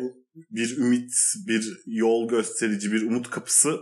[0.52, 1.12] bir ümit,
[1.48, 3.80] bir yol gösterici, bir umut kapısı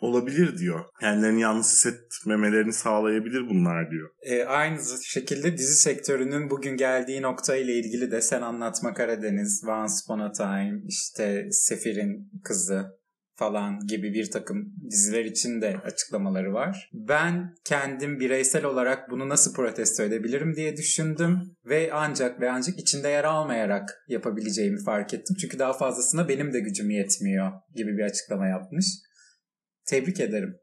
[0.00, 0.84] olabilir diyor.
[1.00, 4.10] Kendilerini yalnız hissetmemelerini sağlayabilir bunlar diyor.
[4.22, 9.94] E, aynı şekilde dizi sektörünün bugün geldiği nokta ile ilgili de Sen Anlatma Karadeniz, Once
[10.04, 13.03] Upon a Time, işte Sefir'in Kızı
[13.36, 16.90] falan gibi bir takım diziler için de açıklamaları var.
[16.92, 23.08] Ben kendim bireysel olarak bunu nasıl protesto edebilirim diye düşündüm ve ancak ve ancak içinde
[23.08, 25.36] yer almayarak yapabileceğimi fark ettim.
[25.40, 28.86] Çünkü daha fazlasına benim de gücüm yetmiyor gibi bir açıklama yapmış.
[29.86, 30.56] Tebrik ederim.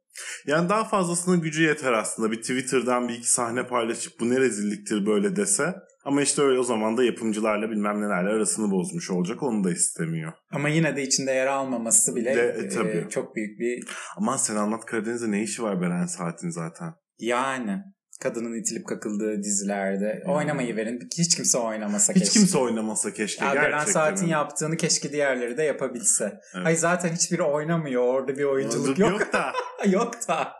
[0.48, 2.32] Yani daha fazlasına gücü yeter aslında.
[2.32, 5.74] Bir Twitter'dan bir iki sahne paylaşıp bu ne rezilliktir böyle dese.
[6.06, 9.44] Ama işte öyle o zaman da yapımcılarla bilmem nelerle arasını bozmuş olacak.
[9.44, 10.34] Onu da istemiyor.
[10.52, 13.08] Ama yine de içinde yer almaması bile De- e, e, tabii.
[13.10, 13.84] çok büyük bir
[14.18, 16.94] Aman sen anlat Karadeniz'de ne işi var Beren Saat'in zaten.
[17.20, 17.78] yani
[18.22, 20.34] kadının itilip kakıldığı dizilerde Hmm.
[20.34, 21.00] oynamayı verin.
[21.18, 22.40] Hiç kimse oynamasa Hiç keşke.
[22.40, 23.72] kimse oynamasa keşke Ya gerçekten.
[23.80, 24.32] Beren Saat'in öyle.
[24.34, 26.34] yaptığını keşke diğerleri de yapabilse.
[26.56, 26.68] Evet.
[26.68, 28.04] Ay zaten hiçbiri oynamıyor.
[28.04, 29.12] Orada bir oyunculuk yok.
[29.12, 29.52] Yok da.
[29.90, 30.52] yok da.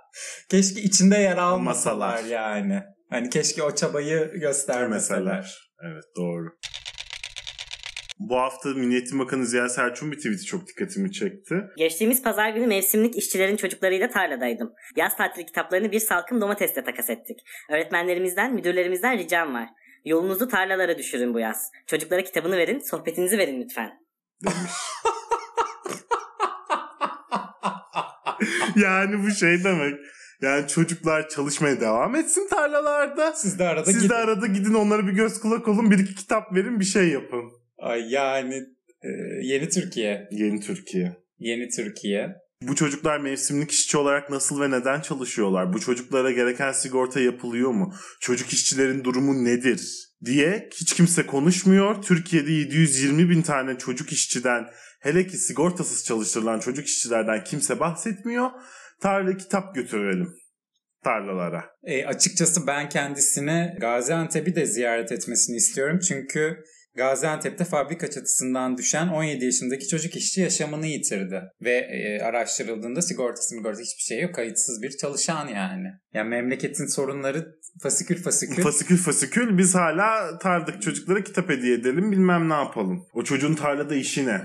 [0.50, 2.24] Keşke içinde yer almasalar Masalar.
[2.30, 2.84] yani.
[3.12, 5.72] Hani keşke o çabayı göstermeseler.
[5.84, 6.50] Evet doğru.
[8.20, 11.56] Bu hafta Milli Eğitim Bakanı Ziya Selçuk'un bir tweet'i çok dikkatimi çekti.
[11.78, 14.74] Geçtiğimiz pazar günü mevsimlik işçilerin çocuklarıyla tarladaydım.
[14.96, 17.40] Yaz tatili kitaplarını bir salkım domatesle takas ettik.
[17.70, 19.70] Öğretmenlerimizden, müdürlerimizden ricam var.
[20.06, 21.72] Yolunuzu tarlalara düşürün bu yaz.
[21.88, 23.92] Çocuklara kitabını verin, sohbetinizi verin lütfen.
[24.44, 24.72] demiş.
[28.76, 30.00] yani bu şey demek.
[30.42, 33.34] Yani çocuklar çalışmaya devam etsin tarlalarda.
[33.34, 34.10] Siz de arada Siz gidin.
[34.10, 35.92] de arada gidin onlara bir göz kulak olun.
[35.92, 37.52] Bir iki kitap verin bir şey yapın.
[37.78, 38.56] Ay yani
[39.04, 39.10] e,
[39.44, 40.28] yeni Türkiye.
[40.32, 41.18] Yeni Türkiye.
[41.40, 42.36] Yeni Türkiye.
[42.62, 45.74] Bu çocuklar mevsimlik işçi olarak nasıl ve neden çalışıyorlar?
[45.74, 47.94] Bu çocuklara gereken sigorta yapılıyor mu?
[48.20, 50.12] Çocuk işçilerin durumu nedir?
[50.26, 52.02] diye hiç kimse konuşmuyor.
[52.02, 54.68] Türkiye'de 720 bin tane çocuk işçiden
[55.00, 58.50] hele ki sigortasız çalıştırılan çocuk işçilerden kimse bahsetmiyor.
[59.02, 60.42] Tarla kitap götürelim
[61.04, 61.66] tarlalara.
[61.84, 66.00] E, açıkçası ben kendisine Gaziantep'i de ziyaret etmesini istiyorum.
[66.08, 66.64] Çünkü
[66.96, 71.42] Gaziantep'te fabrika çatısından düşen 17 yaşındaki çocuk işçi yaşamını yitirdi.
[71.62, 74.36] Ve e, araştırıldığında sigortası sigorta hiçbir şey yok.
[74.36, 75.88] Kayıtsız bir çalışan yani.
[76.14, 78.64] Yani memleketin sorunları fasikül fasikül.
[78.64, 83.06] Fasikül fasikül biz hala tarladaki çocuklara kitap hediye edelim bilmem ne yapalım.
[83.14, 84.42] O çocuğun tarlada işi ne?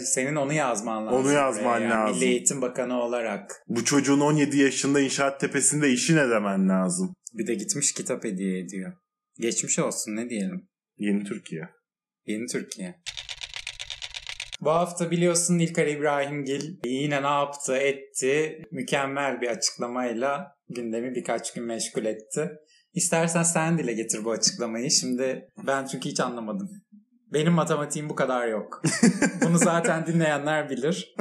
[0.00, 1.20] Senin onu yazman lazım.
[1.20, 1.90] Onu yazman buraya.
[1.90, 2.16] lazım.
[2.16, 3.62] Milli Eğitim Bakanı olarak.
[3.68, 7.14] Bu çocuğun 17 yaşında inşaat tepesinde işi ne demen lazım?
[7.34, 8.92] Bir de gitmiş kitap hediye ediyor.
[9.40, 10.68] Geçmiş olsun ne diyelim.
[10.98, 11.68] Yeni Türkiye.
[12.26, 12.94] Yeni Türkiye.
[14.60, 18.62] Bu hafta biliyorsun İlkar İbrahimgil yine ne yaptı etti.
[18.70, 22.50] Mükemmel bir açıklamayla gündemi birkaç gün meşgul etti.
[22.94, 24.90] İstersen sen dile getir bu açıklamayı.
[24.90, 26.70] Şimdi ben çünkü hiç anlamadım.
[27.32, 28.82] Benim matematiğim bu kadar yok.
[29.42, 31.14] Bunu zaten dinleyenler bilir.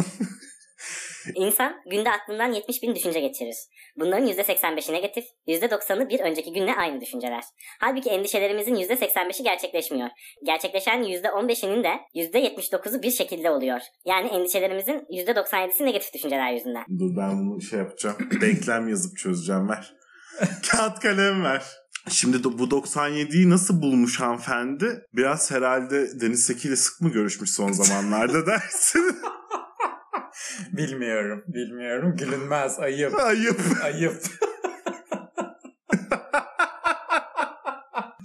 [1.36, 3.56] İnsan günde aklından 70 bin düşünce geçirir.
[3.98, 7.44] Bunların %85'i negatif, %90'ı bir önceki günle aynı düşünceler.
[7.80, 10.10] Halbuki endişelerimizin %85'i gerçekleşmiyor.
[10.46, 13.80] Gerçekleşen %15'inin de %79'u bir şekilde oluyor.
[14.06, 16.86] Yani endişelerimizin %97'si negatif düşünceler yüzünden.
[17.00, 18.18] Dur ben bunu şey yapacağım.
[18.42, 19.94] Denklem yazıp çözeceğim ver.
[20.72, 21.64] Kağıt kalem ver.
[22.10, 25.06] Şimdi de bu 97'yi nasıl bulmuş hanımefendi?
[25.14, 29.18] Biraz herhalde Deniz Seki ile sık mı görüşmüş son zamanlarda dersin?
[30.72, 32.16] Bilmiyorum, bilmiyorum.
[32.18, 33.60] Gülünmez, ayıp, Ayıp.
[33.84, 34.22] ayıp.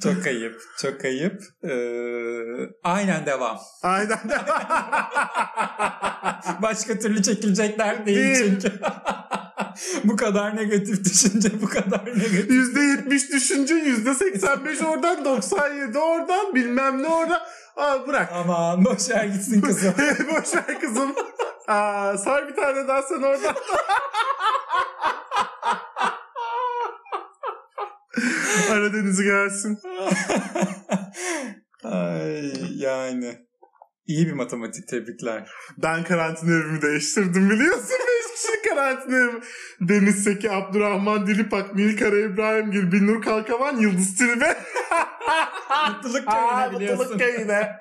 [0.03, 1.43] çok ayıp, çok ayıp.
[1.65, 1.71] Ee,
[2.85, 3.59] aynen devam.
[3.83, 4.39] Aynen de.
[6.63, 8.61] Başka türlü çekilecekler değil, Değil.
[8.61, 8.81] çünkü.
[10.05, 12.51] bu kadar negatif düşünce, bu kadar negatif.
[12.51, 17.41] %70 düşünce %85 oradan 97 oradan bilmem ne oradan.
[17.77, 18.33] Aa, bırak.
[18.33, 19.95] Aman boş ver gitsin kızım.
[20.31, 21.15] Boş ver kızım.
[21.69, 23.55] Aa, sar bir tane daha sen oradan.
[28.71, 29.79] Aradeniz'i gelsin.
[31.85, 33.39] Ay yani.
[34.07, 35.51] İyi bir matematik tebrikler.
[35.83, 37.91] Ben karantina evimi değiştirdim biliyorsun.
[37.91, 38.20] Beş
[38.81, 39.43] kişi karantina evim.
[39.81, 44.57] Deniz Seki, Abdurrahman Dilipak, Nilkara İbrahimgil, Binnur Kalkavan, Yıldız Tilbe.
[45.89, 46.99] Mutluluk köyüne biliyorsun.
[46.99, 47.81] Mutluluk köyüne.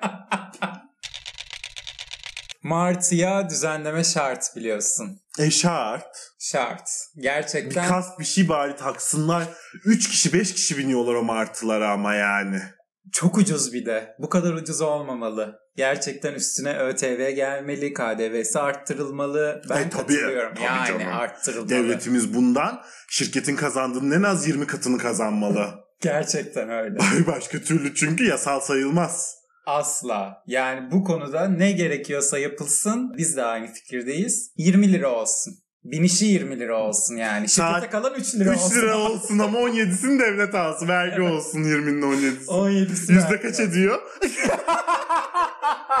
[2.62, 5.20] Martı'ya düzenleme şart biliyorsun.
[5.38, 6.32] E şart.
[6.38, 6.88] Şart.
[7.16, 9.44] Bir Gerçekten kas bir şey bari taksınlar.
[9.84, 12.62] Üç kişi beş kişi biniyorlar o martılara ama yani.
[13.12, 14.14] çok ucuz bir de.
[14.18, 15.58] Bu kadar ucuz olmamalı.
[15.84, 19.62] Gerçekten üstüne ÖTV gelmeli, KDV'si arttırılmalı.
[19.70, 20.54] Ben E, tabii, katılıyorum.
[20.54, 21.12] tabii yani canım.
[21.12, 21.68] arttırılmalı.
[21.68, 25.66] Devletimiz bundan şirketin kazandığının en az 20 katını kazanmalı.
[26.00, 26.98] Gerçekten öyle.
[27.26, 29.34] Başka türlü çünkü yasal sayılmaz.
[29.66, 30.42] Asla.
[30.46, 33.12] Yani bu konuda ne gerekiyorsa yapılsın.
[33.18, 34.50] Biz de aynı fikirdeyiz.
[34.56, 35.54] 20 lira olsun.
[35.84, 37.48] Binişi 20 lira olsun yani.
[37.48, 38.76] Şirkete Saat kalan 3 lira 3 olsun.
[38.76, 40.88] lira olsun ama 17'sini devlet alsın.
[40.88, 42.44] Vergi olsun 20'nin 17'si.
[42.46, 43.98] 17'si Yüzde kaç ediyor?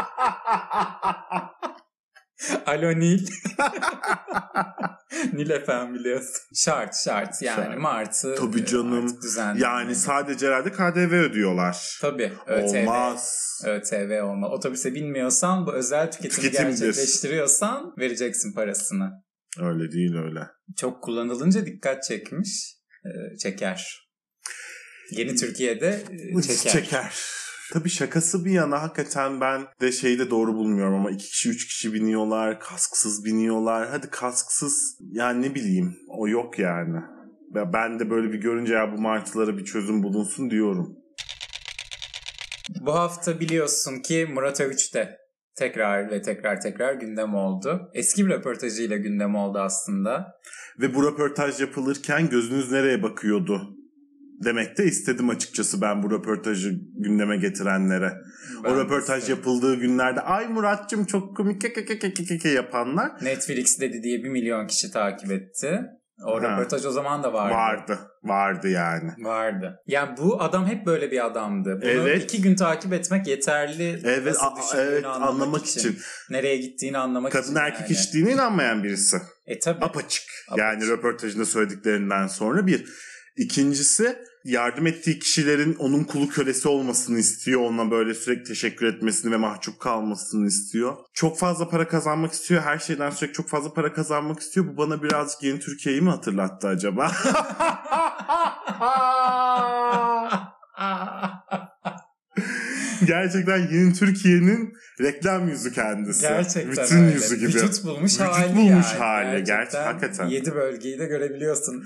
[2.66, 3.22] Alo Nil.
[5.32, 6.40] Nil efendim biliyorsun.
[6.54, 7.78] Şart şart yani Şart.
[7.78, 8.34] Martı.
[8.38, 9.18] Tabii e, canım.
[9.56, 11.98] Yani sadece herhalde KDV ödüyorlar.
[12.00, 12.32] Tabii.
[12.46, 12.76] ÖTV.
[12.76, 13.46] Olmaz.
[13.66, 14.48] ÖTV olma.
[14.48, 16.80] Otobüse binmiyorsan bu özel tüketimi Tüketimdir.
[16.80, 19.10] gerçekleştiriyorsan vereceksin parasını.
[19.60, 20.40] Öyle değil öyle.
[20.76, 22.76] Çok kullanılınca dikkat çekmiş.
[23.04, 24.10] e, çeker.
[25.10, 26.02] Yeni Türkiye'de
[26.38, 26.72] e, çeker.
[26.72, 27.14] Çeker.
[27.72, 31.66] Tabii şakası bir yana hakikaten ben de şeyi de doğru bulmuyorum ama iki kişi üç
[31.66, 33.88] kişi biniyorlar, kasksız biniyorlar.
[33.88, 37.00] Hadi kasksız yani ne bileyim o yok yani.
[37.54, 40.96] Ben de böyle bir görünce ya bu martılara bir çözüm bulunsun diyorum.
[42.80, 45.18] Bu hafta biliyorsun ki Murat Övüç de
[45.54, 47.90] tekrar ve tekrar tekrar gündem oldu.
[47.94, 50.40] Eski bir röportajıyla gündem oldu aslında.
[50.80, 53.76] Ve bu röportaj yapılırken gözünüz nereye bakıyordu?
[54.44, 58.12] Demek de istedim açıkçası ben bu röportajı gündeme getirenlere.
[58.64, 59.38] Ben o röportaj isterim.
[59.38, 64.02] yapıldığı günlerde ay Murat'cığım çok komik ke- ke- ke- ke- ke- ke yapanlar Netflix dedi
[64.02, 65.80] diye bir milyon kişi takip etti.
[66.26, 66.52] O Ha.
[66.52, 67.54] röportaj o zaman da vardı.
[67.54, 67.98] vardı.
[68.22, 69.10] Vardı yani.
[69.18, 69.76] Vardı.
[69.86, 71.78] Yani bu adam hep böyle bir adamdı.
[71.82, 72.24] Bunu Evet.
[72.24, 74.00] iki gün takip etmek yeterli.
[74.04, 75.98] Evet, nasıl a- evet anlamak için.
[76.30, 77.42] Nereye gittiğini anlamak için.
[77.42, 77.92] Kadın erkek yani.
[77.92, 79.16] eşitliğine inanmayan birisi.
[79.46, 79.84] E tabii.
[79.84, 80.22] Apaçık.
[80.48, 80.58] Apaçık.
[80.58, 82.84] Yani röportajında söylediklerinden sonra bir.
[83.40, 87.60] İkincisi yardım ettiği kişilerin onun kulu kölesi olmasını istiyor.
[87.60, 90.96] Ona böyle sürekli teşekkür etmesini ve mahcup kalmasını istiyor.
[91.14, 92.62] Çok fazla para kazanmak istiyor.
[92.62, 94.66] Her şeyden sürekli çok fazla para kazanmak istiyor.
[94.66, 97.12] Bu bana birazcık yeni Türkiye'yi mi hatırlattı acaba?
[103.06, 106.20] Gerçekten yeni Türkiye'nin reklam yüzü kendisi.
[106.20, 107.12] Gerçekten Bütün öyle.
[107.14, 107.46] yüzü gibi.
[107.48, 108.98] Vücut bulmuş Vücut hali bulmuş yani.
[108.98, 109.44] hali.
[109.44, 110.26] Gerçekten, hakikaten.
[110.26, 111.84] Yedi bölgeyi de görebiliyorsun.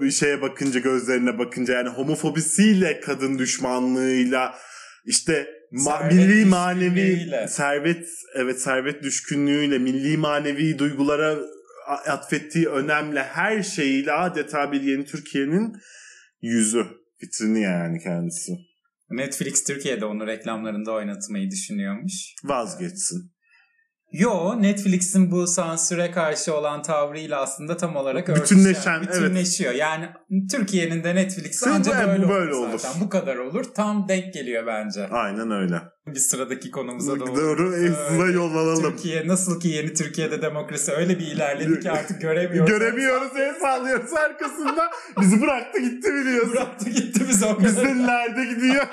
[0.00, 4.54] bir şeye bakınca gözlerine bakınca yani homofobisiyle kadın düşmanlığıyla
[5.04, 11.36] işte ma- milli manevi servet evet servet düşkünlüğüyle milli manevi duygulara
[12.06, 15.72] atfettiği önemle her şeyiyle adeta bir yeni Türkiye'nin
[16.42, 16.86] yüzü
[17.22, 18.52] vitrini yani kendisi
[19.16, 22.34] Netflix Türkiye'de onu reklamlarında oynatmayı düşünüyormuş.
[22.44, 23.34] vazgeçsin.
[24.12, 29.08] Yo Netflix'in bu sansüre karşı olan tavrıyla aslında tam olarak Bütünleşen, örtüşen, evet.
[29.08, 29.72] bütünleşiyor.
[29.72, 30.08] Yani
[30.50, 32.78] Türkiye'nin de Netflix'i ancak böyle, bu böyle olur olur.
[32.78, 33.00] zaten.
[33.00, 33.64] Bu kadar olur.
[33.76, 35.06] Tam denk geliyor bence.
[35.08, 35.82] Aynen öyle.
[36.06, 37.36] Bir sıradaki konumuza doğru.
[37.36, 38.34] Doğru hızla Öyle.
[38.36, 38.82] yol alalım.
[38.82, 42.70] Türkiye nasıl ki yeni Türkiye'de demokrasi öyle bir ilerledi ki artık göremiyoruz.
[42.70, 44.90] Göremiyoruz, el sallıyoruz arkasında.
[45.20, 46.52] Bizi bıraktı gitti biliyorsun.
[46.52, 47.88] Bıraktı gitti biz o Biz kadar.
[47.88, 48.86] de ileride gidiyor.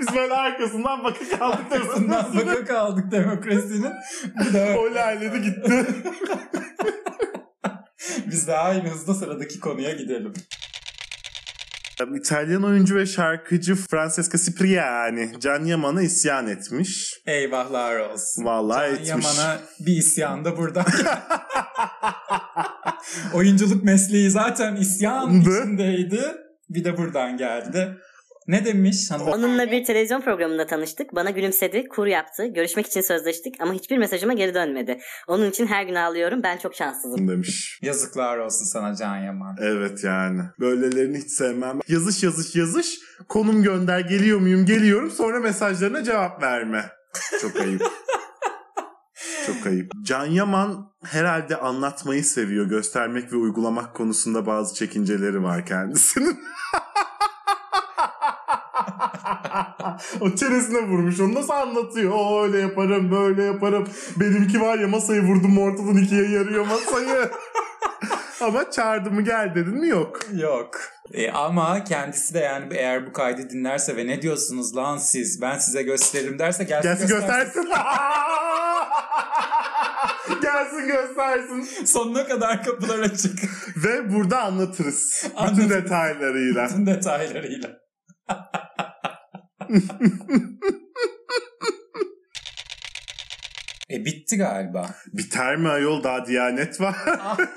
[0.00, 3.92] Biz böyle arkasından bakıp kaldık Arkasından baka kaldık demokrasinin.
[4.78, 5.86] O ilerledi gitti.
[8.26, 10.32] Biz de aynı hızda sıradaki konuya gidelim.
[12.06, 17.14] İtalyan oyuncu ve şarkıcı Francesca Cipriani Can Yaman'a isyan etmiş.
[17.26, 18.44] Eyvahlar olsun.
[18.44, 19.08] Vallahi Can etmiş.
[19.08, 20.84] Yaman'a bir isyan da buradan.
[23.34, 26.22] Oyunculuk mesleği zaten isyan içindeydi.
[26.70, 27.96] Bir de buradan geldi.
[28.48, 29.10] Ne demiş?
[29.10, 29.28] Hanım?
[29.28, 31.14] Onunla bir televizyon programında tanıştık.
[31.14, 32.46] Bana gülümsedi, kur yaptı.
[32.46, 34.98] Görüşmek için sözleştik ama hiçbir mesajıma geri dönmedi.
[35.26, 36.42] Onun için her gün ağlıyorum.
[36.42, 37.28] Ben çok şanssızım.
[37.28, 37.78] demiş.
[37.82, 39.56] Yazıklar olsun sana Can Yaman.
[39.60, 40.42] Evet yani.
[40.60, 41.80] Böylelerini hiç sevmem.
[41.88, 42.98] Yazış yazış yazış.
[43.28, 45.10] Konum gönder geliyor muyum geliyorum.
[45.10, 46.84] Sonra mesajlarına cevap verme.
[47.40, 47.82] Çok ayıp.
[49.46, 49.92] Çok ayıp.
[50.02, 52.66] Can Yaman herhalde anlatmayı seviyor.
[52.66, 56.38] Göstermek ve uygulamak konusunda bazı çekinceleri var kendisinin.
[60.20, 61.20] o çenesine vurmuş.
[61.20, 62.12] Onu nasıl anlatıyor?
[62.14, 63.88] O öyle yaparım, böyle yaparım.
[64.16, 67.30] Benimki var ya masayı vurdum ortadan ikiye yarıyor masayı.
[68.40, 70.20] Ama çağırdı mı gel dedin mi yok.
[70.34, 70.70] Yok.
[71.12, 75.58] E, ama kendisi de yani eğer bu kaydı dinlerse ve ne diyorsunuz lan siz ben
[75.58, 77.62] size gösteririm derse gelsin, Gelsin göstersin.
[77.62, 77.70] göstersin.
[80.42, 81.84] Gelsin göstersin.
[81.86, 83.38] Sonuna kadar kapılar açık.
[83.76, 85.22] Ve burada anlatırız.
[85.24, 85.70] Bütün Anlatırız.
[85.70, 86.68] detaylarıyla.
[86.68, 87.68] Bütün detaylarıyla.
[93.90, 94.90] E bitti galiba.
[95.12, 96.96] Biter mi ayol daha diyanet var.
[97.06, 97.38] Ah.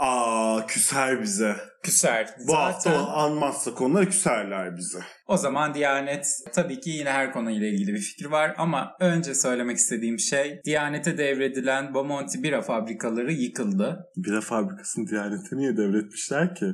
[0.00, 1.56] Aa küser bize.
[1.82, 2.34] Küser.
[2.48, 4.98] Bu hafta Zaten anmazsak onları küserler bize.
[5.26, 9.76] o zaman Diyanet tabii ki yine her konuyla ilgili bir fikir var ama önce söylemek
[9.76, 14.06] istediğim şey Diyanet'e devredilen Bomonti bira fabrikaları yıkıldı.
[14.16, 16.66] Bira fabrikasını diyanete niye devretmişler ki?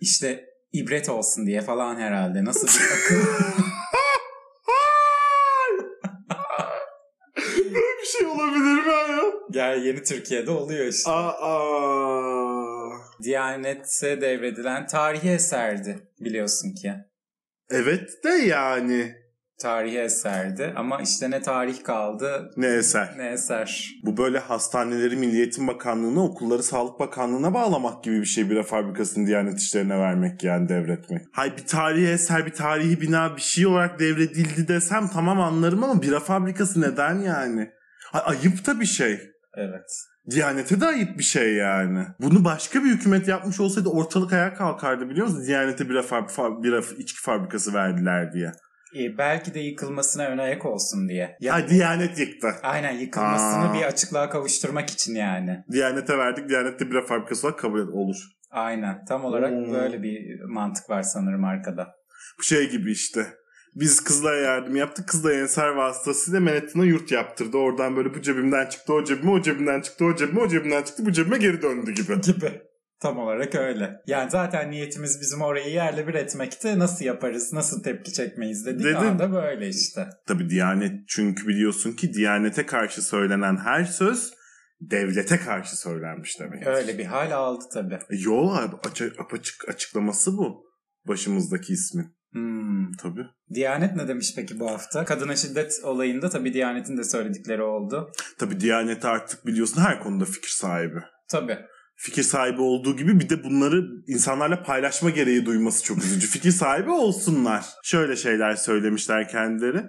[0.00, 2.44] İşte ibret olsun diye falan herhalde.
[2.44, 3.26] Nasıl bir akıl?
[7.64, 8.84] Böyle bir şey olabilir
[9.50, 11.10] Gel yeni Türkiye'de oluyor işte.
[11.10, 12.70] Aa.
[13.22, 16.92] Diyanet'e devredilen tarihi eserdi biliyorsun ki.
[17.70, 19.14] Evet de yani.
[19.60, 23.14] Tarihi eserdi ama işte ne tarih kaldı Ne eser?
[23.16, 23.90] ne eser.
[24.04, 29.26] Bu böyle hastaneleri Milli Eğitim Bakanlığı'na, okulları Sağlık Bakanlığı'na bağlamak gibi bir şey bira fabrikasını
[29.26, 31.22] Diyanet işlerine vermek yani devretmek.
[31.32, 36.02] Hay bir tarihi eser, bir tarihi bina bir şey olarak devredildi desem tamam anlarım ama
[36.02, 37.70] bira fabrikası neden yani?
[38.12, 39.20] Hay, ayıp da bir şey.
[39.56, 39.90] Evet.
[40.30, 42.06] Diyanete de ayıp bir şey yani.
[42.20, 45.44] Bunu başka bir hükümet yapmış olsaydı ortalık ayağa kalkardı biliyor musun?
[45.46, 48.52] Diyanete bira, fab- fa- bira içki fabrikası verdiler diye.
[48.98, 51.36] E, belki de yıkılmasına ön ayak olsun diye.
[51.40, 52.48] Ya, Ha Diyanet yıktı.
[52.62, 53.74] aynen yıkılmasını Aa.
[53.74, 55.64] bir açıklığa kavuşturmak için yani.
[55.72, 56.48] Diyanete verdik.
[56.48, 58.16] Diyanette bira fabrikası olarak kabul olur.
[58.50, 59.04] Aynen.
[59.08, 59.74] Tam olarak Hmm.
[59.74, 61.88] böyle bir mantık var sanırım arkada.
[62.38, 63.26] Bu şey gibi işte.
[63.74, 65.08] Biz Kızılay'a yardım yaptık.
[65.08, 67.56] Kızılay Ensar vasıtasıyla Manhattan'a yurt yaptırdı.
[67.56, 71.06] Oradan böyle bu cebimden çıktı, o cebime, o cebimden çıktı, o cebime, o cebimden çıktı,
[71.06, 72.20] bu cebime geri döndü gibi.
[72.20, 72.62] Gibi.
[73.00, 74.00] Tam olarak öyle.
[74.06, 76.78] Yani zaten niyetimiz bizim orayı yerle bir etmekti.
[76.78, 78.84] Nasıl yaparız, nasıl tepki çekmeyiz dedik.
[78.84, 78.96] Dedim.
[78.98, 80.08] Aa da böyle işte.
[80.26, 84.34] Tabii Diyanet çünkü biliyorsun ki Diyanete karşı söylenen her söz
[84.80, 86.66] devlete karşı söylenmiş demek.
[86.66, 87.94] Öyle bir hal aldı tabii.
[87.94, 88.54] E, Yo
[88.84, 90.64] açık, apaçık açıklaması bu.
[91.08, 92.16] Başımızdaki ismin.
[92.32, 92.92] Hmm.
[92.92, 93.26] Tabii.
[93.54, 95.04] Diyanet ne demiş peki bu hafta?
[95.04, 98.12] Kadına şiddet olayında tabii Diyanet'in de söyledikleri oldu.
[98.38, 101.00] Tabii Diyanet artık biliyorsun her konuda fikir sahibi.
[101.28, 101.58] Tabii.
[101.96, 106.26] fikir sahibi olduğu gibi bir de bunları insanlarla paylaşma gereği duyması çok üzücü.
[106.30, 107.64] fikir sahibi olsunlar.
[107.84, 109.82] Şöyle şeyler söylemişler kendileri.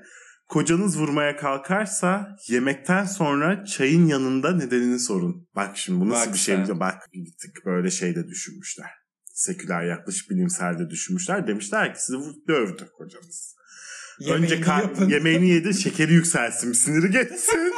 [0.47, 5.47] Kocanız vurmaya kalkarsa yemekten sonra çayın yanında nedenini sorun.
[5.55, 9.00] Bak şimdi bu nasıl Bak bir şey Bak bir tık böyle şey de düşünmüşler.
[9.41, 11.47] Seküler yaklaşık bilimsel de düşünmüşler.
[11.47, 12.89] Demişler ki sizi dövdü.
[12.99, 13.17] Önce
[14.19, 15.09] Yemeğini kar- yapın.
[15.09, 17.73] yemeğini yedi şekeri yükselsin siniri geçsin.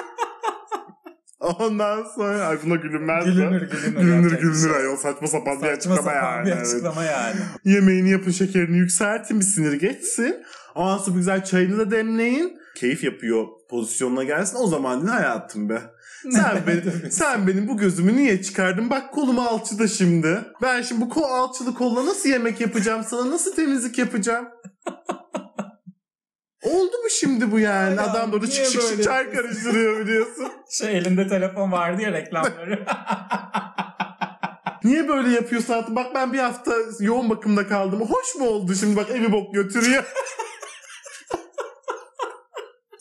[1.39, 3.33] Ondan sonra ay buna gülünmez mi?
[3.33, 4.01] Gülünür gülünür.
[4.01, 4.75] Gülünür gülünür şey.
[4.75, 6.45] ayol saçma sapan bir açıklama sapan yani.
[6.45, 7.39] bir açıklama yani.
[7.65, 10.35] Yemeğini yapın şekerini yükseltin bir sinir geçsin.
[10.75, 12.57] Ondan sonra bir güzel çayını da demleyin.
[12.75, 14.57] Keyif yapıyor pozisyonuna gelsin.
[14.57, 15.81] O zaman din hayatım be.
[16.31, 18.89] Sen, beni, sen benim bu gözümü niye çıkardın?
[18.89, 20.41] Bak kolum alçıda şimdi.
[20.61, 23.31] Ben şimdi bu kol alçılı kolla nasıl yemek yapacağım sana?
[23.31, 24.47] Nasıl temizlik yapacağım?
[26.63, 27.95] Oldu mu şimdi bu yani?
[27.95, 30.47] Ya, Adam da orada çık çık böyle çay karıştırıyor biliyorsun.
[30.71, 32.85] Şey elinde telefon vardı ya reklamları.
[34.83, 35.95] Niye böyle yapıyorsun hayatım?
[35.95, 38.01] Bak ben bir hafta yoğun bakımda kaldım.
[38.01, 38.95] Hoş mu oldu şimdi?
[38.95, 40.03] Bak evi bok götürüyor.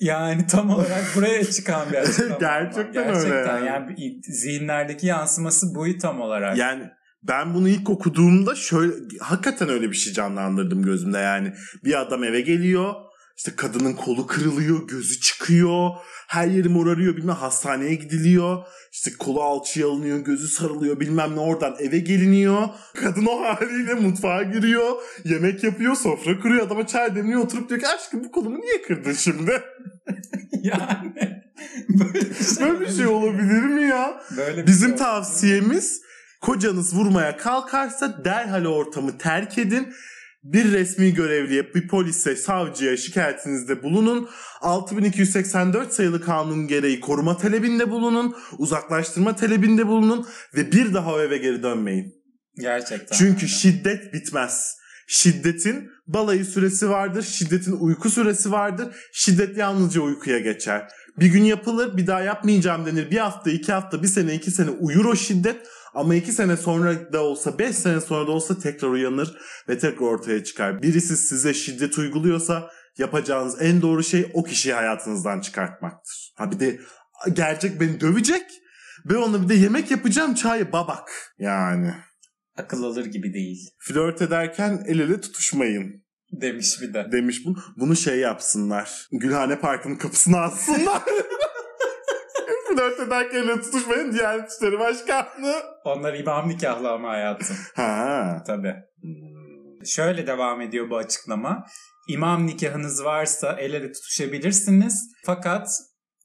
[0.03, 2.37] yani tam olarak buraya çıkan bir açıklama.
[2.41, 3.67] Gerçekten öyle Gerçekten yani.
[3.67, 3.97] yani.
[3.97, 6.57] bir- zihinlerdeki yansıması bu tam olarak.
[6.59, 6.83] Yani
[7.23, 11.53] ben bunu ilk okuduğumda şöyle hakikaten öyle bir şey canlandırdım gözümde yani.
[11.85, 12.95] Bir adam eve geliyor.
[13.43, 15.91] İşte kadının kolu kırılıyor, gözü çıkıyor,
[16.29, 18.65] her yeri morarıyor bilmem hastaneye gidiliyor.
[18.93, 22.69] İşte kolu alçıya alınıyor, gözü sarılıyor bilmem ne oradan eve geliniyor.
[22.95, 27.89] Kadın o haliyle mutfağa giriyor, yemek yapıyor, sofra kuruyor, adama çay demliyor oturup diyor ki
[27.89, 29.51] aşkım bu kolumu niye kırdın şimdi?
[30.63, 31.13] yani
[31.89, 34.23] böyle bir şey, Böyle bir şey olabilir mi ya?
[34.37, 36.01] Böyle Bizim şey tavsiyemiz
[36.41, 39.95] kocanız vurmaya kalkarsa derhal ortamı terk edin.
[40.43, 44.29] Bir resmi görevliye, bir polise, savcıya şikayetinizde bulunun.
[44.61, 48.37] 6284 sayılı kanun gereği koruma talebinde bulunun.
[48.59, 50.27] Uzaklaştırma talebinde bulunun.
[50.57, 52.15] Ve bir daha o eve geri dönmeyin.
[52.59, 53.17] Gerçekten.
[53.17, 53.47] Çünkü öyle.
[53.47, 54.77] şiddet bitmez.
[55.07, 57.23] Şiddetin balayı süresi vardır.
[57.23, 58.97] Şiddetin uyku süresi vardır.
[59.13, 60.89] Şiddet yalnızca uykuya geçer.
[61.19, 63.11] Bir gün yapılır bir daha yapmayacağım denir.
[63.11, 65.67] Bir hafta, iki hafta, bir sene, iki sene uyur o şiddet.
[65.95, 69.37] Ama iki sene sonra da olsa, beş sene sonra da olsa tekrar uyanır
[69.69, 70.83] ve tekrar ortaya çıkar.
[70.83, 76.33] Birisi size şiddet uyguluyorsa yapacağınız en doğru şey o kişiyi hayatınızdan çıkartmaktır.
[76.37, 76.81] Ha bir de
[77.33, 78.43] gerçek beni dövecek.
[79.05, 81.35] Ben ona bir de yemek yapacağım çay babak.
[81.39, 81.95] Yani
[82.59, 87.09] akıl alır gibi değil flört ederken el ele tutuşmayın demiş bir de.
[87.13, 87.57] demiş bu.
[87.77, 89.09] Bunu şey yapsınlar.
[89.13, 91.03] Gülhane Parkı'nın kapısına assınlar.
[92.77, 94.13] flört ederken tutuşmayın.
[94.13, 95.63] Diyanet İşleri Başkanlığı.
[95.85, 97.57] Onlar imam nikahlı ama hayatım.
[97.77, 98.43] Ha.
[98.47, 98.75] Tabii.
[99.85, 101.67] Şöyle devam ediyor bu açıklama.
[102.09, 105.13] İmam nikahınız varsa el ele tutuşabilirsiniz.
[105.25, 105.69] Fakat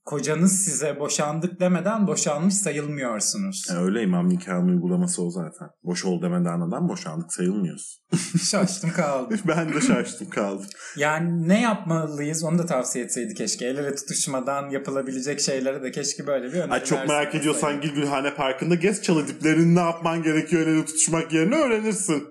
[0.07, 3.67] kocanız size boşandık demeden boşanmış sayılmıyorsunuz.
[3.71, 5.69] E, öyle imam nikahının uygulaması o zaten.
[5.83, 8.03] Boş ol demeden adam boşandık sayılmıyoruz.
[8.51, 9.39] Şaştım kaldım.
[9.47, 10.65] ben de şaştım kaldım.
[10.95, 13.65] Yani ne yapmalıyız onu da tavsiye etseydi keşke.
[13.65, 17.95] El ele tutuşmadan yapılabilecek şeylere de keşke böyle bir öneri Ay çok merak ediyorsan deseydi.
[17.95, 22.23] gir Gülhane Parkı'nda gez çalı diplerini ne yapman gerekiyor el ele tutuşmak yerine öğrenirsin.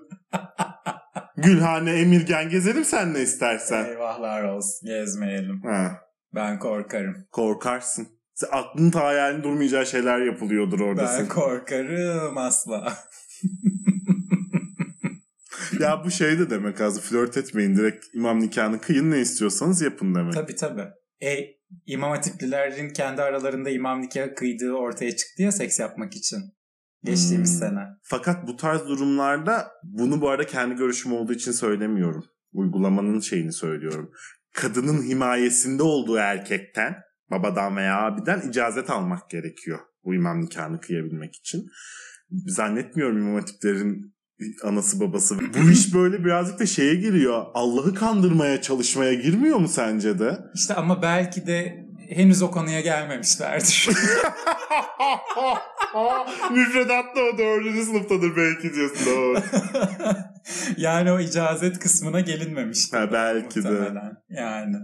[1.37, 3.85] Gülhane Emirgen gezelim sen ne istersen.
[3.85, 4.87] Eyvahlar olsun.
[4.87, 5.61] Gezmeyelim.
[5.61, 6.06] Ha.
[6.37, 7.15] Ben korkarım.
[7.31, 8.07] Korkarsın.
[8.33, 11.15] Sen aklın ta hayalin durmayacağı şeyler yapılıyordur orada.
[11.19, 12.93] Ben korkarım asla.
[15.79, 20.15] ya bu şey de demek az flört etmeyin direkt imam nikahını kıyın ne istiyorsanız yapın
[20.15, 20.33] demek.
[20.33, 20.85] tabii tabii.
[21.23, 26.39] E, İmam Hatiplilerin kendi aralarında imam nikahı kıydığı ortaya çıktı ya seks yapmak için.
[27.03, 27.59] Geçtiğimiz Hmm.
[27.59, 27.79] sene.
[28.03, 32.25] Fakat bu tarz durumlarda bunu bu arada kendi görüşüm olduğu için söylemiyorum.
[32.53, 34.11] Uygulamanın şeyini söylüyorum.
[34.57, 36.95] Kadının himayesinde olduğu erkekten,
[37.31, 39.79] babadan veya abiden icazet almak gerekiyor.
[40.05, 41.65] Bu imam nikahını kıyabilmek için.
[42.47, 44.15] Zannetmiyorum imam hatiplerin
[44.63, 45.39] anası babası.
[45.39, 47.45] Bu iş böyle birazcık da şeye giriyor.
[47.53, 50.37] Allah'ı kandırmaya çalışmaya girmiyor mu sence de?
[50.55, 53.89] İşte ama belki de henüz o konuya gelmemişlerdir.
[56.51, 59.41] Müfredatta o dördüncü sınıftadır belki diyorsun doğru.
[60.77, 62.93] yani o icazet kısmına gelinmemiş.
[62.93, 63.93] Ha, belki de.
[64.29, 64.75] Yani.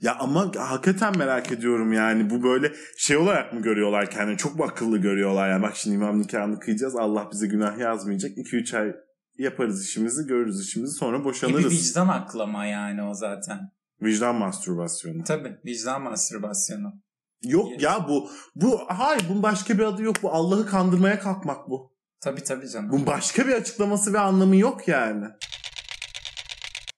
[0.00, 4.64] Ya ama hakikaten merak ediyorum yani bu böyle şey olarak mı görüyorlar kendini çok mu
[4.64, 8.92] akıllı görüyorlar yani bak şimdi imam nikahını kıyacağız Allah bize günah yazmayacak 2-3 ay
[9.38, 11.72] yaparız işimizi görürüz işimizi sonra boşanırız.
[11.72, 13.58] vicdan aklama yani o zaten.
[14.02, 15.24] Vicdan mastürbasyonu.
[15.24, 16.92] Tabii vicdan mastürbasyonu.
[17.42, 21.95] Yok ya bu bu hayır bunun başka bir adı yok bu Allah'ı kandırmaya kalkmak bu.
[22.20, 22.90] Tabii tabii canım.
[22.92, 25.24] Bunun başka bir açıklaması ve anlamı yok yani.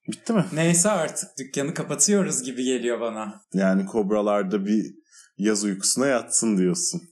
[0.09, 0.45] Bitti mi?
[0.53, 3.41] Neyse artık dükkanı kapatıyoruz gibi geliyor bana.
[3.53, 4.95] Yani kobralarda bir
[5.39, 7.03] yaz uykusuna yatsın diyorsun.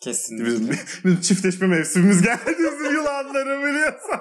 [0.00, 0.46] Kesinlikle.
[0.46, 0.68] Bizim,
[1.04, 2.56] bizim çiftleşme mevsimimiz geldi.
[2.58, 4.20] Bizim yılanları biliyorsun.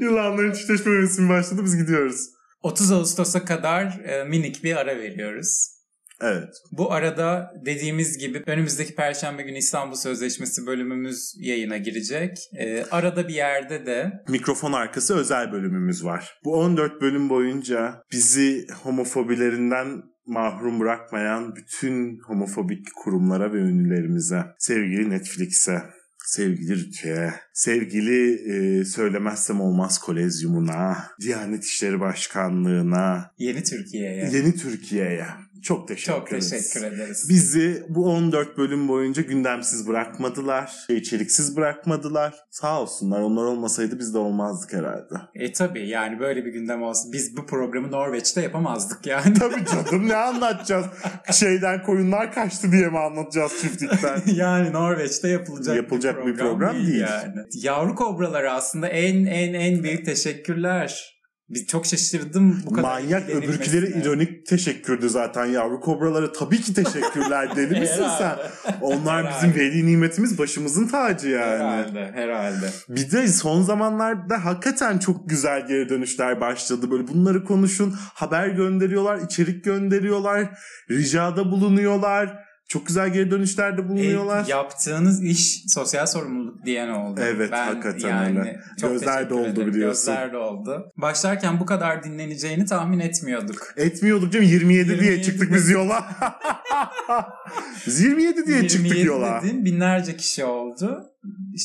[0.00, 2.28] Yılanların çiftleşme mevsimi başladı biz gidiyoruz.
[2.62, 5.79] 30 Ağustos'a kadar e, minik bir ara veriyoruz.
[6.22, 6.54] Evet.
[6.72, 12.38] Bu arada dediğimiz gibi önümüzdeki Perşembe günü İstanbul Sözleşmesi bölümümüz yayına girecek.
[12.58, 16.38] E, arada bir yerde de Mikrofon arkası özel bölümümüz var.
[16.44, 25.82] Bu 14 bölüm boyunca bizi homofobilerinden mahrum bırakmayan bütün homofobik kurumlara ve ünlülerimize, sevgili Netflix'e,
[26.26, 35.26] sevgili Rütü'ye, sevgili e, söylemezsem olmaz kolezyumuna, Diyanet İşleri Başkanlığı'na, yeni Türkiye'ye Yeni Türkiye'ye
[35.62, 36.50] çok teşekkür çok ederiz.
[36.50, 37.26] teşekkür ederiz.
[37.28, 40.72] Bizi bu 14 bölüm boyunca gündemsiz bırakmadılar.
[40.88, 42.34] içeriksiz bırakmadılar.
[42.50, 43.20] Sağ olsunlar.
[43.20, 45.14] Onlar olmasaydı biz de olmazdık herhalde.
[45.34, 47.12] E tabii yani böyle bir gündem olsun.
[47.12, 49.34] Biz bu programı Norveç'te yapamazdık yani.
[49.38, 50.86] Tabii canım ne anlatacağız?
[51.32, 54.22] Şeyden koyunlar kaçtı diye mi anlatacağız çiftlikten?
[54.34, 57.00] yani Norveç'te yapılacak, Yapılacak bir program değil.
[57.00, 57.34] yani.
[57.54, 61.19] Yavru kobralara aslında en en en büyük teşekkürler.
[61.50, 66.32] Biz çok şaşırdım bu kadar Manyak öbürküleri ironik teşekkürdü zaten yavru kobralara.
[66.32, 68.36] Tabii ki teşekkürler deli misin sen?
[68.80, 69.36] Onlar Herhalde.
[69.36, 71.62] bizim veli nimetimiz başımızın tacı yani.
[71.62, 72.70] Herhalde, herhalde.
[72.88, 76.90] Bir de son zamanlarda hakikaten çok güzel geri dönüşler başladı.
[76.90, 80.58] Böyle bunları konuşun, haber gönderiyorlar, içerik gönderiyorlar,
[80.90, 82.49] ricada bulunuyorlar.
[82.70, 84.44] Çok güzel geri dönüşlerde bulunuyorlar.
[84.46, 87.20] E, yaptığınız iş sosyal sorumluluk diyen oldu.
[87.24, 88.60] Evet, hakikaten öyle.
[88.82, 89.68] Gözler doldu ederim.
[89.74, 90.14] biliyorsun.
[90.14, 90.90] Gözler doldu.
[90.96, 93.74] Başlarken bu kadar dinleneceğini tahmin etmiyorduk.
[93.76, 96.08] Etmiyorduk canım 27, diye 27 çıktık biz yola.
[97.86, 99.42] biz 27 diye çıktık 27 yola.
[99.42, 101.04] dedin, binlerce kişi oldu.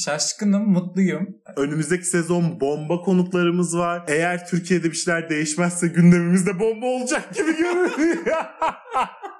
[0.04, 1.28] Şaşkınım, mutluyum.
[1.56, 4.04] Önümüzdeki sezon bomba konuklarımız var.
[4.08, 8.46] Eğer Türkiye'de bir şeyler değişmezse gündemimizde bomba olacak gibi görünüyor.